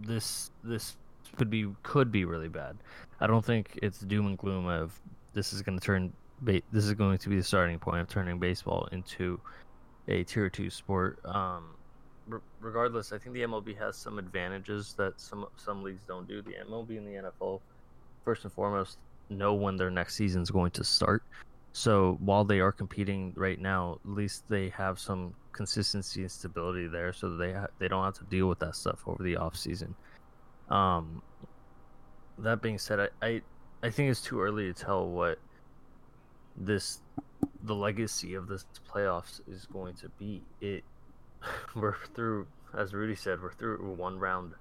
[0.00, 0.96] this this
[1.36, 2.76] could be could be really bad.
[3.20, 5.00] I don't think it's doom and gloom of
[5.36, 6.12] this is going to turn
[6.42, 9.40] this is going to be the starting point of turning baseball into
[10.08, 11.18] a tier two sport.
[11.24, 11.74] Um,
[12.26, 16.42] re- regardless, I think the MLB has some advantages that some some leagues don't do.
[16.42, 17.60] The MLB and the NFL,
[18.24, 21.22] first and foremost, know when their next season is going to start.
[21.72, 26.86] So while they are competing right now, at least they have some consistency and stability
[26.86, 29.56] there, so they ha- they don't have to deal with that stuff over the off
[29.56, 29.94] season.
[30.70, 31.22] Um,
[32.38, 33.42] that being said, I, I
[33.82, 35.38] I think it's too early to tell what
[36.56, 37.00] this
[37.62, 40.42] the legacy of this playoffs is going to be.
[40.60, 40.84] It
[41.74, 42.46] we're through
[42.76, 44.52] as Rudy said, we're through one round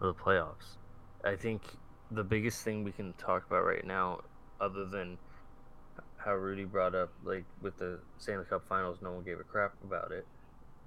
[0.00, 0.76] of the playoffs.
[1.24, 1.62] I think
[2.10, 4.20] the biggest thing we can talk about right now,
[4.60, 5.18] other than
[6.18, 9.74] how Rudy brought up, like with the Stanley Cup Finals, no one gave a crap
[9.84, 10.26] about it.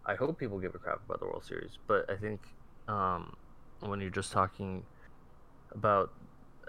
[0.06, 2.42] I hope people give a crap about the World Series, but I think
[2.88, 3.36] um,
[3.80, 4.84] when you're just talking
[5.72, 6.12] about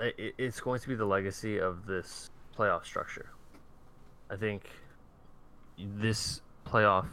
[0.00, 3.30] it, it's going to be the legacy of this playoff structure.
[4.30, 4.68] I think
[5.78, 7.06] this playoff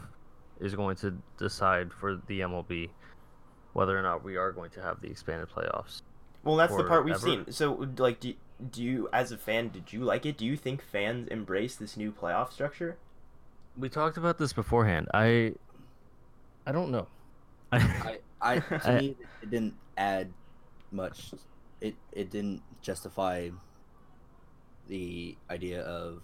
[0.60, 2.90] is going to decide for the MLB
[3.72, 6.02] whether or not we are going to have the expanded playoffs.
[6.44, 7.26] Well, that's the part we've ever.
[7.26, 7.52] seen.
[7.52, 8.34] So, like, do,
[8.70, 10.38] do you, as a fan, did you like it?
[10.38, 12.96] Do you think fans embrace this new playoff structure?
[13.76, 15.08] We talked about this beforehand.
[15.12, 15.54] I,
[16.66, 17.06] I don't know.
[17.70, 20.32] I, I, to I, me, it didn't add
[20.90, 21.32] much.
[21.80, 23.50] It, it didn't justify
[24.88, 26.22] the idea of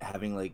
[0.00, 0.52] having like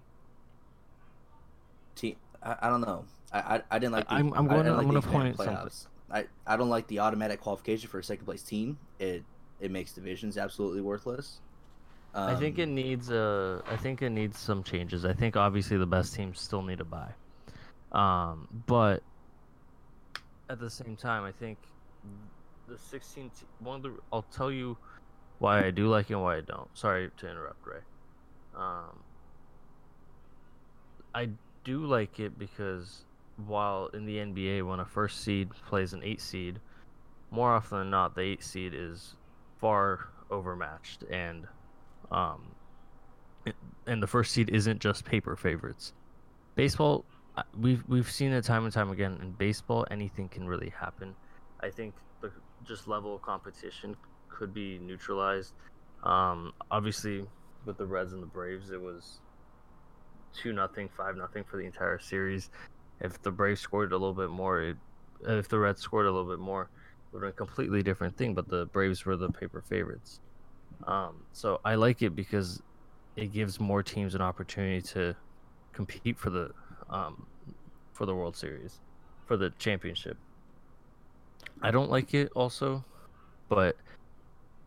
[1.96, 3.04] team I, I don't know.
[3.32, 4.08] I, I, I didn't like.
[4.08, 5.54] The, I'm- I'm I gonna- didn't like I'm gonna point something.
[5.56, 5.86] playoffs.
[6.10, 8.78] I, I don't like the automatic qualification for a second place team.
[8.98, 9.24] It
[9.60, 11.40] it makes divisions absolutely worthless.
[12.14, 15.04] I think it Um, needs uh I think it needs some changes.
[15.04, 17.10] I think obviously the best teams still need a buy.
[17.92, 19.02] Um, but
[20.48, 21.58] at the same time, I think
[22.68, 24.76] the 16 te- one of the I'll tell you
[25.38, 26.68] why I do like it and why I don't.
[26.76, 27.80] Sorry to interrupt, Ray.
[28.56, 28.98] Um,
[31.14, 31.28] I
[31.64, 33.04] do like it because
[33.46, 36.60] while in the NBA, when a first seed plays an eight seed,
[37.30, 39.14] more often than not, the eight seed is
[39.60, 41.46] far overmatched, and
[42.10, 42.42] um,
[43.86, 45.92] and the first seed isn't just paper favorites.
[46.54, 47.04] Baseball,
[47.58, 49.18] we've we've seen it time and time again.
[49.20, 51.14] In baseball, anything can really happen.
[51.60, 52.32] I think the
[52.66, 53.96] just level of competition
[54.28, 55.52] could be neutralized.
[56.04, 57.24] Um, obviously,
[57.64, 59.20] with the Reds and the Braves, it was
[60.34, 62.50] two nothing, five nothing for the entire series.
[63.00, 64.76] If the Braves scored a little bit more, it,
[65.26, 68.16] if the Reds scored a little bit more, it would have been a completely different
[68.16, 68.34] thing.
[68.34, 70.20] But the Braves were the paper favorites.
[70.86, 72.62] Um, so I like it because
[73.16, 75.16] it gives more teams an opportunity to
[75.72, 76.50] compete for the
[76.90, 77.26] um,
[77.92, 78.80] for the World Series,
[79.26, 80.16] for the championship.
[81.62, 82.84] I don't like it also,
[83.48, 83.76] but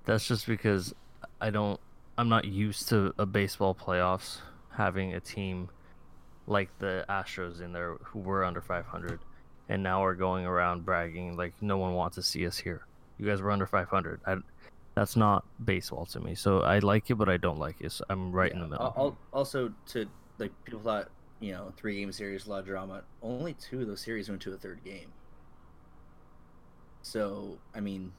[0.05, 0.93] that's just because
[1.39, 1.79] I don't.
[2.17, 4.39] I'm not used to a baseball playoffs
[4.69, 5.69] having a team
[6.47, 9.19] like the Astros in there who were under 500
[9.69, 12.85] and now are going around bragging like no one wants to see us here.
[13.17, 14.19] You guys were under 500.
[14.25, 14.37] I,
[14.95, 16.35] that's not baseball to me.
[16.35, 17.91] So I like it, but I don't like it.
[17.93, 18.93] So I'm right in the middle.
[18.97, 20.05] al- Also, to
[20.37, 23.03] like people thought you know three game series, a lot of drama.
[23.21, 25.11] Only two of those series went to a third game.
[27.01, 28.11] So I mean,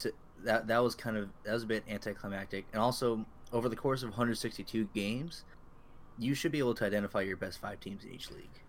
[0.00, 0.12] to,
[0.44, 4.02] that that was kind of that was a bit anticlimactic, and also over the course
[4.02, 5.44] of 162 games,
[6.18, 8.60] you should be able to identify your best five teams in each league.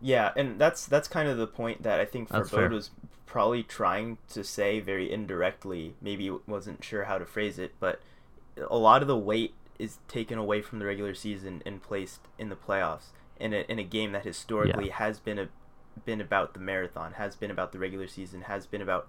[0.00, 2.50] Yeah, and that's that's kind of the point that I think That's.
[2.50, 2.90] Farbod was
[3.26, 5.94] probably trying to say very indirectly.
[6.00, 8.00] Maybe wasn't sure how to phrase it, but
[8.70, 12.48] a lot of the weight is taken away from the regular season and placed in
[12.48, 15.48] the playoffs in a in a game that historically has been a
[16.04, 19.08] been about the marathon, has been about the regular season, has been about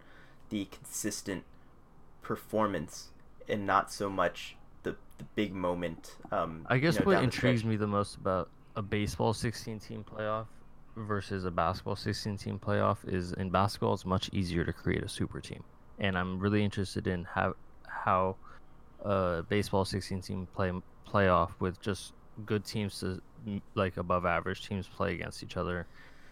[0.49, 1.43] the consistent
[2.21, 3.09] performance
[3.47, 6.15] and not so much the the big moment.
[6.31, 10.05] Um, I guess you know, what intrigues me the most about a baseball 16 team
[10.09, 10.45] playoff
[10.95, 15.09] versus a basketball 16 team playoff is in basketball it's much easier to create a
[15.09, 15.63] super team.
[15.99, 17.55] And I'm really interested in how
[17.87, 18.35] how
[19.03, 20.71] a baseball 16 team play
[21.07, 22.13] playoff with just
[22.45, 23.21] good teams to
[23.75, 25.87] like above average teams play against each other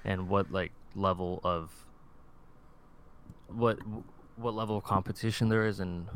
[0.08, 1.86] and what like level of
[3.48, 3.78] what
[4.38, 6.08] what level of competition there is and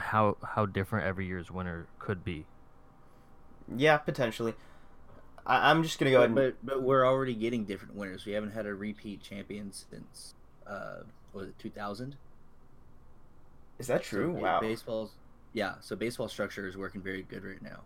[0.00, 2.46] how how different every year's winner could be.
[3.76, 4.54] Yeah, potentially.
[5.44, 8.24] I, I'm just gonna go ahead but, and but but we're already getting different winners.
[8.24, 10.34] We haven't had a repeat champion since
[10.66, 11.00] uh,
[11.32, 12.16] was it 2000?
[13.78, 14.34] Is that true?
[14.34, 14.60] ba- wow.
[14.60, 15.12] Baseball's
[15.52, 15.74] yeah.
[15.80, 17.80] So baseball structure is working very good right now.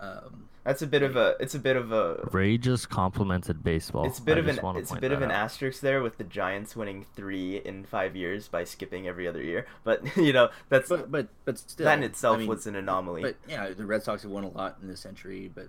[0.00, 4.06] Um, That's a bit of a it's a bit of a Ray just complimented baseball.
[4.06, 5.36] it's a bit I of an it's a bit of an out.
[5.44, 9.66] asterisk there with the Giants winning 3 in 5 years by skipping every other year.
[9.84, 12.76] But you know, that's but but but still, that in itself I mean, was an
[12.76, 13.22] anomaly.
[13.22, 15.50] But yeah, the Red Sox have won a lot in this century.
[15.54, 15.68] But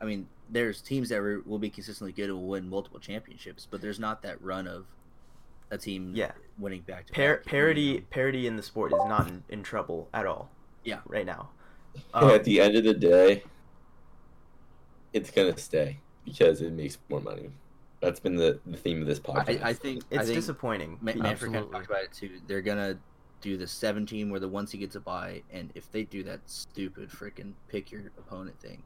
[0.00, 3.66] I mean, there's teams that will be consistently good and will win multiple championships.
[3.70, 4.86] But there's not that run of
[5.70, 6.32] a team Yeah.
[6.58, 7.44] winning back to Par- back.
[7.44, 10.50] parity parity in the sport is not in, in trouble at all.
[10.84, 11.00] Yeah.
[11.06, 11.50] Right now.
[12.14, 13.42] Um, at the end of the day,
[15.12, 17.50] it's gonna stay because it makes more money.
[18.00, 19.62] That's been the, the theme of this podcast.
[19.62, 20.98] I, I think I it's think disappointing.
[21.00, 22.40] Ma- Manfred kind of talked about it too.
[22.46, 22.98] They're gonna
[23.40, 26.22] do the seven team where the one seed gets a buy, and if they do
[26.24, 28.82] that stupid freaking pick your opponent thing,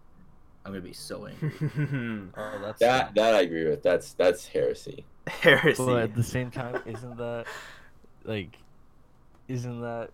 [0.64, 1.52] I'm gonna be so angry.
[2.36, 3.82] Oh, that's that that I agree with.
[3.82, 5.04] That's that's heresy.
[5.26, 5.84] Heresy.
[5.84, 7.46] But at the same time, isn't that
[8.24, 8.56] like,
[9.48, 10.10] isn't that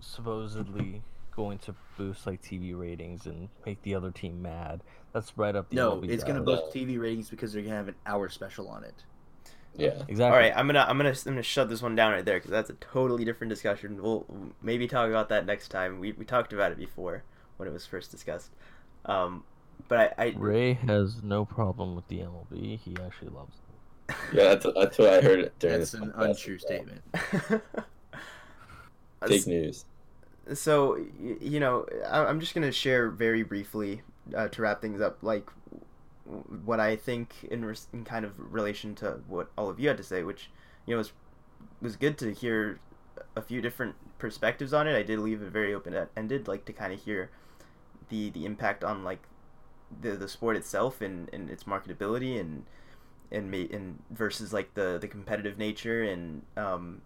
[0.00, 1.02] supposedly
[1.36, 4.82] going to boost like TV ratings and make the other team mad?
[5.12, 7.88] That's right up the no, MLB's it's gonna boost TV ratings because they're gonna have
[7.88, 9.04] an hour special on it.
[9.76, 10.02] Yeah.
[10.08, 10.24] exactly.
[10.24, 12.50] All right, I'm gonna I'm gonna I'm gonna shut this one down right there because
[12.50, 14.02] that's a totally different discussion.
[14.02, 14.26] We'll
[14.62, 16.00] maybe talk about that next time.
[16.00, 17.22] We we talked about it before
[17.58, 18.50] when it was first discussed.
[19.04, 19.44] Um,
[19.88, 22.78] but I, I Ray has no problem with the MLB.
[22.78, 24.14] He actually loves it.
[24.32, 26.28] Yeah, that's, that's what I heard during That's this an podcast.
[26.30, 27.02] untrue statement.
[29.26, 29.84] Fake news.
[30.54, 30.96] So
[31.40, 34.02] you know i'm just going to share very briefly
[34.36, 35.50] uh, to wrap things up like
[36.64, 39.96] what i think in, res- in kind of relation to what all of you had
[39.96, 40.50] to say which
[40.86, 41.12] you know was
[41.80, 42.78] was good to hear
[43.34, 46.72] a few different perspectives on it i did leave it very open ended like to
[46.72, 47.30] kind of hear
[48.08, 49.22] the the impact on like
[50.00, 52.64] the the sport itself and, and its marketability and
[53.30, 57.02] and ma- and versus like the the competitive nature and um,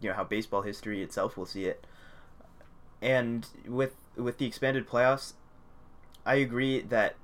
[0.00, 1.86] you know how baseball history itself will see it.
[3.02, 5.34] And with with the expanded playoffs,
[6.24, 7.16] I agree that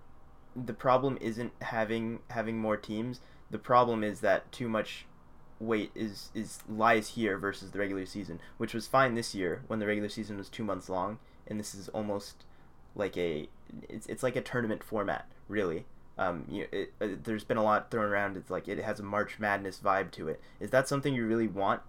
[0.57, 3.20] the problem isn't having having more teams.
[3.51, 5.07] The problem is that too much
[5.61, 9.79] weight is is lies here versus the regular season, which was fine this year when
[9.79, 12.45] the regular season was two months long, and this is almost
[12.97, 13.49] like a
[13.89, 15.87] it's, it's like a tournament format really.
[16.18, 18.37] Um, you, it, uh, there's been a lot thrown around.
[18.37, 20.41] It's like it has a March Madness vibe to it.
[20.59, 21.83] Is that something you really want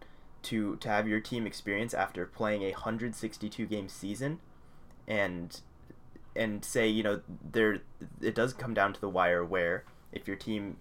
[0.44, 4.40] to to have your team experience after playing a 162 game season,
[5.08, 5.62] and
[6.36, 7.22] and say you know
[7.52, 7.80] there
[8.22, 10.78] it does come down to the wire where if your team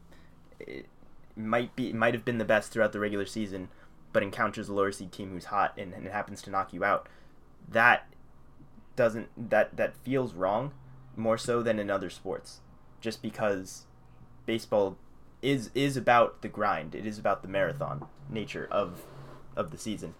[1.37, 3.69] might be might have been the best throughout the regular season,
[4.13, 6.85] but encounters a lower seed team who's hot and, and it happens to knock you
[6.85, 7.09] out,
[7.69, 8.07] that
[8.97, 10.73] doesn't that that feels wrong
[11.17, 12.61] more so than in other sports,
[13.01, 13.87] just because
[14.47, 14.97] baseball
[15.43, 16.95] is is about the grind.
[16.95, 19.05] It is about the marathon nature of
[19.59, 20.15] of the season.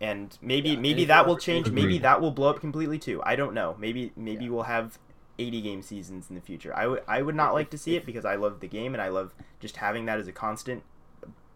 [0.00, 1.70] And maybe Yeah, maybe and that will change.
[1.70, 3.22] Maybe that will blow up completely too.
[3.24, 3.76] I don't know.
[3.78, 4.50] Maybe maybe Yeah.
[4.50, 4.98] we'll have
[5.38, 6.72] 80 game seasons in the future.
[6.76, 9.02] I would I would not like to see it because I love the game and
[9.02, 10.82] I love just having that as a constant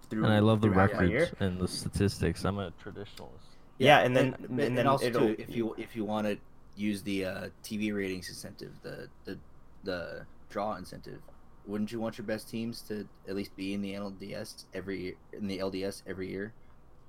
[0.08, 1.28] through And I love the records year.
[1.40, 2.44] and the statistics.
[2.44, 3.56] I'm a traditionalist.
[3.76, 6.26] Yeah, and then- but- and and, then also it'll- too, if you if you want
[6.26, 6.38] to
[6.76, 9.38] use the uh, TV ratings incentive, the the
[9.84, 11.20] the draw incentive,
[11.66, 15.46] wouldn't you want your best teams to at least be in the LDS every in
[15.48, 16.52] the LDS every year,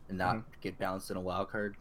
[0.10, 0.44] and not Mhm.
[0.62, 1.78] get balanced in a wild card?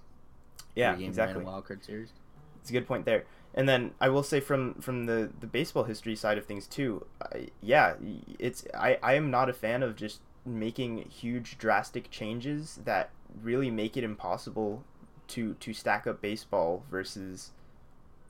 [0.75, 1.41] Yeah, exactly.
[1.43, 2.13] in a wild card series.
[2.61, 3.25] It's a good point there.
[3.55, 7.07] And then I will say from from the the baseball history side of things too.
[7.21, 7.95] I, yeah,
[8.39, 13.11] it's I I am not a fan of just making huge drastic changes that
[13.43, 14.85] really make it impossible
[15.29, 17.51] to to stack up baseball versus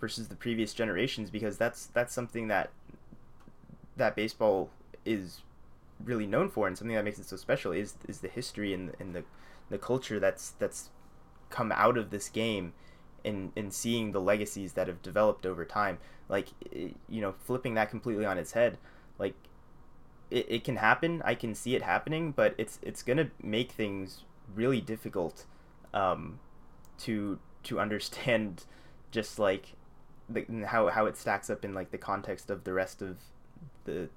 [0.01, 2.71] versus the previous generations because that's that's something that
[3.97, 4.71] that baseball
[5.05, 5.43] is
[6.03, 8.93] really known for and something that makes it so special is is the history and
[9.01, 9.25] and the
[9.71, 10.91] the culture that's that's
[11.51, 12.73] come out of this game
[13.25, 15.99] and and seeing the legacies that have developed over time.
[16.29, 18.79] Like you know flipping that completely on its head
[19.19, 19.35] like
[20.31, 21.23] it, it can happen.
[21.25, 24.25] I can see it happening but it's it's gonna make things
[24.55, 25.45] really difficult
[25.95, 26.39] um
[26.99, 28.65] to to understand
[29.11, 29.75] just like
[30.29, 33.17] the, how how it stacks up in like the context of the rest of
[33.85, 34.09] the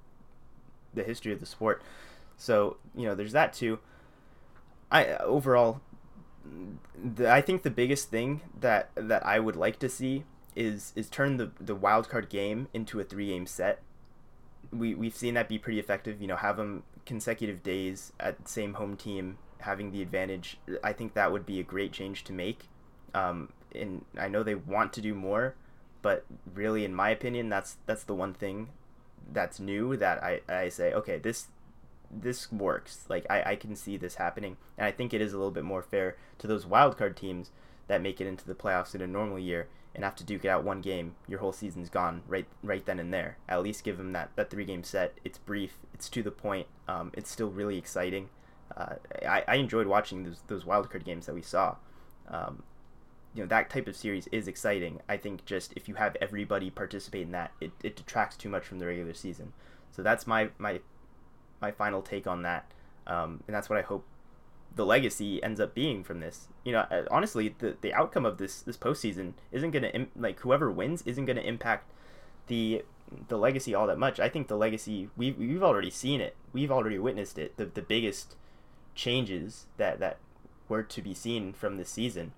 [0.94, 1.82] the history of the sport
[2.36, 3.78] so you know there's that too
[4.90, 5.80] i overall
[7.02, 10.24] the, I think the biggest thing that that I would like to see
[10.54, 13.80] is is turn the the wild card game into a three game set.
[14.70, 16.20] We we've seen that be pretty effective.
[16.20, 20.58] You know, have them consecutive days at the same home team having the advantage.
[20.82, 22.68] I think that would be a great change to make.
[23.14, 25.54] Um, and I know they want to do more,
[26.02, 26.24] but
[26.54, 28.68] really, in my opinion, that's that's the one thing
[29.32, 31.48] that's new that I, I say okay this
[32.12, 33.06] this works.
[33.08, 35.64] Like I, I can see this happening, and I think it is a little bit
[35.64, 37.50] more fair to those wild card teams
[37.88, 40.48] that make it into the playoffs in a normal year and have to duke it
[40.48, 41.14] out one game.
[41.28, 43.38] Your whole season's gone right right then and there.
[43.48, 45.18] At least give them that that three game set.
[45.24, 45.78] It's brief.
[45.94, 46.66] It's to the point.
[46.88, 48.28] Um, it's still really exciting.
[48.76, 48.94] Uh,
[49.26, 51.76] I, I enjoyed watching those those wild card games that we saw.
[52.28, 52.62] Um,
[53.34, 55.00] you know that type of series is exciting.
[55.08, 58.64] I think just if you have everybody participate in that, it, it detracts too much
[58.64, 59.52] from the regular season.
[59.90, 60.80] So that's my my
[61.60, 62.70] my final take on that,
[63.06, 64.04] um, and that's what I hope
[64.74, 66.48] the legacy ends up being from this.
[66.64, 70.40] You know, uh, honestly, the the outcome of this this postseason isn't gonna Im- like
[70.40, 71.90] whoever wins isn't gonna impact
[72.46, 72.84] the
[73.28, 74.20] the legacy all that much.
[74.20, 76.36] I think the legacy we've we've already seen it.
[76.52, 77.56] We've already witnessed it.
[77.56, 78.36] The the biggest
[78.94, 80.18] changes that that
[80.68, 82.32] were to be seen from this season.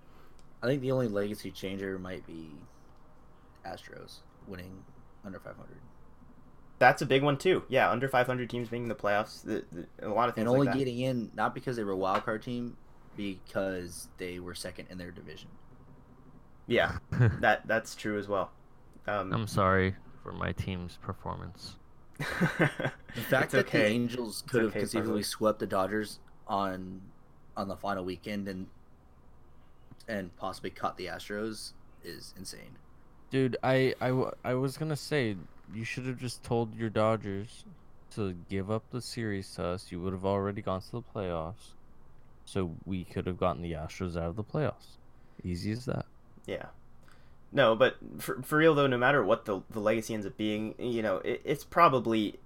[0.65, 2.67] I think the only legacy changer might be
[3.65, 4.85] Astros winning
[5.23, 5.81] under 500,
[6.79, 7.63] That's a big one too.
[7.69, 9.43] Yeah, under 500 teams making the playoffs.
[9.43, 10.77] The, the, a lot of things and only like that.
[10.77, 12.77] getting in not because they were a wild card team,
[13.15, 15.49] because they were second in their division.
[16.67, 16.97] Yeah,
[17.41, 18.51] that that's true as well.
[19.07, 21.77] Um, I'm sorry for my team's performance.
[23.15, 23.79] The fact It's that okay.
[23.79, 25.23] the Angels could have okay, conceivably Farley.
[25.23, 27.01] swept the Dodgers on
[27.57, 28.67] on the final weekend and
[30.07, 31.73] and possibly caught the Astros
[32.03, 32.77] is insane.
[33.31, 35.35] Dude, I, I, I was gonna say
[35.73, 37.65] you should have just told your Dodgers
[38.15, 39.91] to give up the series to us.
[39.91, 41.73] You would have already gone to the playoffs,
[42.45, 44.97] so we could have gotten the Astros out of the playoffs.
[45.43, 46.05] Easy as that.
[46.45, 46.67] Yeah.
[47.51, 50.75] No, but for, for real though, no matter what the the legacy ends up being,
[50.77, 52.37] you know, it, it's probably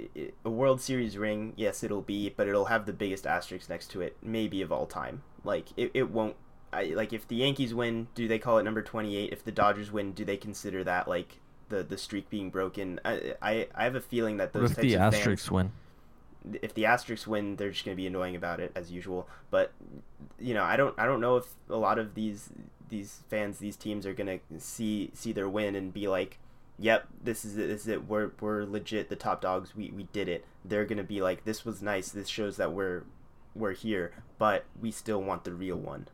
[0.45, 1.53] a World Series ring.
[1.56, 4.86] Yes, it'll be, but it'll have the biggest asterisk next to it, maybe of all
[4.86, 5.23] time.
[5.44, 6.36] Like it, it won't.
[6.72, 9.32] I like if the Yankees win, do they call it number twenty eight?
[9.34, 11.40] If the Dodgers win, do they consider that like
[11.70, 13.00] the the streak being broken?
[13.06, 15.52] I I, I have a feeling that What those if types the of Asterisks fans,
[15.52, 15.72] win?
[16.62, 19.28] if the Asterix win, they're just going to be annoying about it as usual.
[19.52, 19.74] But
[20.40, 22.50] you know, I don't I don't know if a lot of these
[22.90, 26.40] these fans, these teams are going to see see their win and be like,
[26.80, 27.68] "Yep, this is it.
[27.68, 28.08] This is it.
[28.08, 29.76] We're we're legit the top dogs.
[29.76, 32.10] We we did it." They're going to be like, "This was nice.
[32.10, 33.04] This shows that we're
[33.56, 36.08] we're here, but we still want the real one."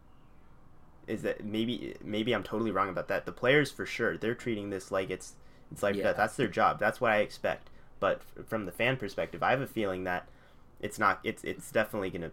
[1.07, 3.25] Is that maybe maybe I'm totally wrong about that?
[3.25, 5.35] The players for sure, they're treating this like it's
[5.71, 6.03] it's like Yeah.
[6.03, 6.17] that.
[6.17, 6.79] That's their job.
[6.79, 7.69] That's what I expect.
[7.99, 10.27] But f- from the fan perspective, I have a feeling that
[10.79, 11.19] it's not.
[11.23, 12.31] It's it's definitely gonna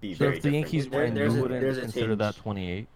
[0.00, 0.64] be So very if the different.
[0.72, 2.86] Yankees There- win, there's you wouldn't there's a consider that 28.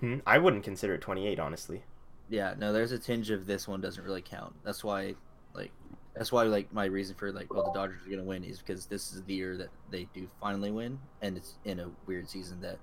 [0.00, 0.18] Hmm?
[0.26, 1.84] I wouldn't consider it 28, honestly.
[2.28, 4.54] Yeah, no, there's a tinge of this one doesn't really count.
[4.64, 5.14] That's why,
[5.54, 5.70] like,
[6.14, 8.86] that's why like my reason for like, well, the Dodgers are gonna win is because
[8.86, 12.60] this is the year that they do finally win, and it's in a weird season
[12.62, 12.78] that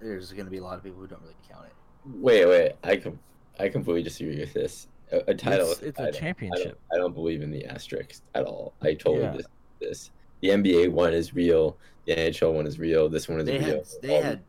[0.00, 1.72] there's gonna be a lot of people who don't really count it.
[2.20, 2.72] Wait, wait.
[2.84, 3.18] I com-
[3.58, 4.88] I completely disagree with this.
[5.12, 5.70] A, a title.
[5.72, 6.02] It's- it's a title.
[6.02, 6.78] I don't, championship.
[6.92, 8.72] I don't believe in the asterisk at all.
[8.82, 9.32] I totally Yeah.
[9.36, 9.46] dis-
[9.80, 10.10] this.
[10.40, 11.76] The NBA one is real.
[12.06, 13.08] The NHL one is real.
[13.08, 13.66] This one is They real.
[13.78, 14.40] had they All- had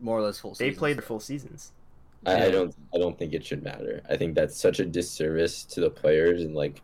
[0.00, 0.52] more or less full.
[0.52, 0.78] They seasons.
[0.78, 1.72] played the full seasons.
[2.26, 2.44] I, Yeah.
[2.44, 2.74] I don't.
[2.94, 4.00] I don't think it should matter.
[4.08, 6.80] I think that's such a disservice to the players and like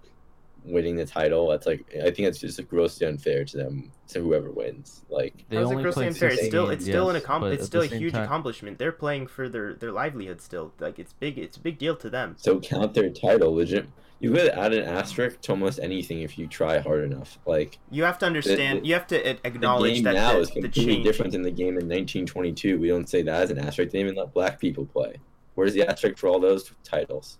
[0.64, 1.48] winning the title.
[1.48, 5.02] That's like I think that's just grossly unfair to them to whoever wins.
[5.08, 6.30] Like They How's it only grossly unfair?
[6.30, 8.78] It's still it's still an yes, accom- it's still a huge time- accomplishment.
[8.78, 10.72] They're playing for their their livelihood still.
[10.78, 11.38] Like it's big.
[11.38, 12.36] It's a big deal to them.
[12.38, 13.54] so count their title.
[13.54, 13.86] Legit.
[14.22, 17.38] You could add an asterisk to almost anything if you try hard enough.
[17.46, 18.82] Like You have to understand.
[18.82, 21.04] the- you have to a- the acknowledge game that now the, is the completely change.
[21.06, 22.78] different than the game in 1922.
[22.78, 23.92] We don't say that as an asterisk.
[23.92, 25.14] They even let black people play.
[25.54, 27.38] Where's the asterisk for all those titles?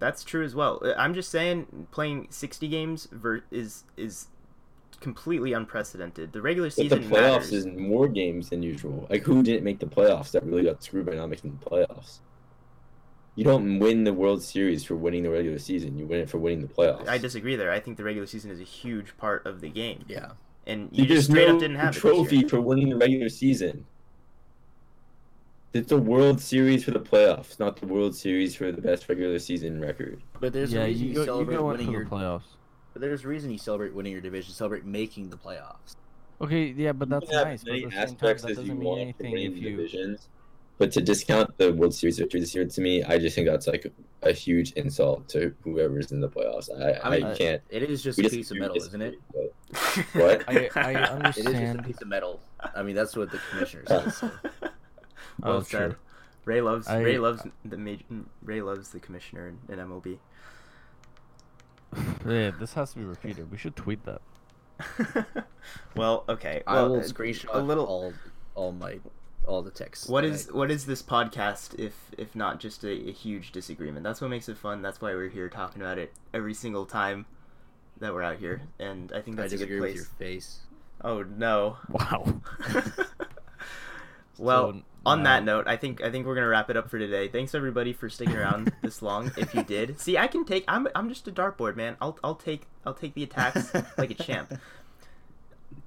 [0.00, 0.80] That's true as well.
[0.84, 4.26] Uh, I'm just saying, playing 60 games ver- is is
[5.00, 6.32] completely unprecedented.
[6.32, 7.52] The regular But season the playoffs matters.
[7.52, 9.06] is more games than usual.
[9.08, 12.18] Like who didn't make the playoffs that really got screwed by not making the playoffs?
[13.36, 15.96] You don't win the World Series for winning the regular season.
[15.96, 17.08] You win it for winning the playoffs.
[17.08, 17.70] I disagree there.
[17.70, 20.32] I think the regular season is a huge part of the game, Yeah,
[20.66, 22.48] and you There's just straight no up didn't have it this trophy year.
[22.48, 23.86] for winning the regular season.
[25.72, 29.38] It's the World Series for the playoffs, not the World Series for the best regular
[29.38, 30.20] season record.
[30.40, 32.04] but there's yeah, a reason you you, go, you celebrate winning your.
[32.04, 32.42] the playoffs.
[32.92, 34.52] But there's a reason you celebrate winning your division.
[34.52, 35.94] Celebrate making the playoffs.
[36.40, 37.60] Okay, yeah, but that's can nice.
[37.60, 39.32] as But many at the same time, aspects that you doesn't mean want for anything
[39.32, 39.76] winning if you.
[39.76, 40.28] divisions.
[40.78, 43.66] But to discount the World Series victory this year, to me, I just think that's
[43.68, 43.92] like
[44.22, 46.68] a huge insult to whoever's in the playoffs.
[46.74, 47.62] I, I, I can't.
[47.70, 49.14] It is just we a piece of metal, isn't it?
[49.32, 49.54] but-
[50.14, 50.44] What?
[50.48, 52.40] I, I It is just a piece of metal.
[52.74, 54.16] I mean, that's what the commissioner says.
[54.16, 54.30] so.
[55.38, 55.78] well Oh, said.
[55.90, 55.96] true.
[56.44, 58.04] Ray loves I- Ray loves the major,
[58.42, 60.18] Ray loves the commissioner in, in MLB.
[62.26, 63.50] Yeah, this has to be repeated.
[63.50, 64.20] We should tweet that.
[65.96, 66.62] well, okay.
[66.66, 67.84] I Well, will uh, screenshot a little.
[67.86, 68.12] all
[68.54, 68.98] all my
[69.46, 70.08] all the texts.
[70.08, 70.56] What is I...
[70.56, 74.04] what is this podcast if if not just a, a huge disagreement?
[74.04, 74.82] That's what makes it fun.
[74.82, 77.26] That's why we're here talking about it every single time
[77.98, 80.60] that we're out here, and I think I that's a good disagree with your face.
[81.02, 81.76] Oh no.
[81.88, 82.40] Wow.
[84.40, 86.98] well, So, on that note, I think I think we're gonna wrap it up for
[86.98, 87.28] today.
[87.28, 89.30] Thanks everybody for sticking around this long.
[89.36, 90.64] If you did, see, I can take.
[90.68, 91.96] I'm I'm just a dartboard man.
[92.00, 94.58] I'll I'll take I'll take the attacks like a champ.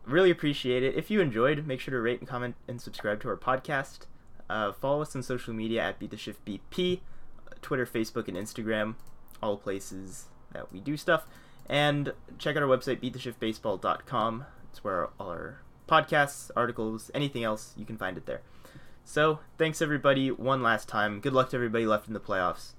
[0.05, 0.95] Really appreciate it.
[0.95, 3.99] If you enjoyed, make sure to rate and comment and subscribe to our podcast.
[4.49, 6.99] Uh, follow us on social media at Beat the Shift BP,
[7.61, 8.95] Twitter, Facebook, and Instagram,
[9.41, 11.25] all places that we do stuff.
[11.69, 14.45] And check out our website, beattheshiftbaseball.com.
[14.69, 18.41] It's where all our podcasts, articles, anything else, you can find it there.
[19.05, 21.19] So, thanks everybody one last time.
[21.19, 22.71] Good luck to everybody left in the playoffs.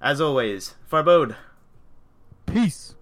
[0.00, 1.36] As always, Farbod.
[2.46, 2.96] Peace.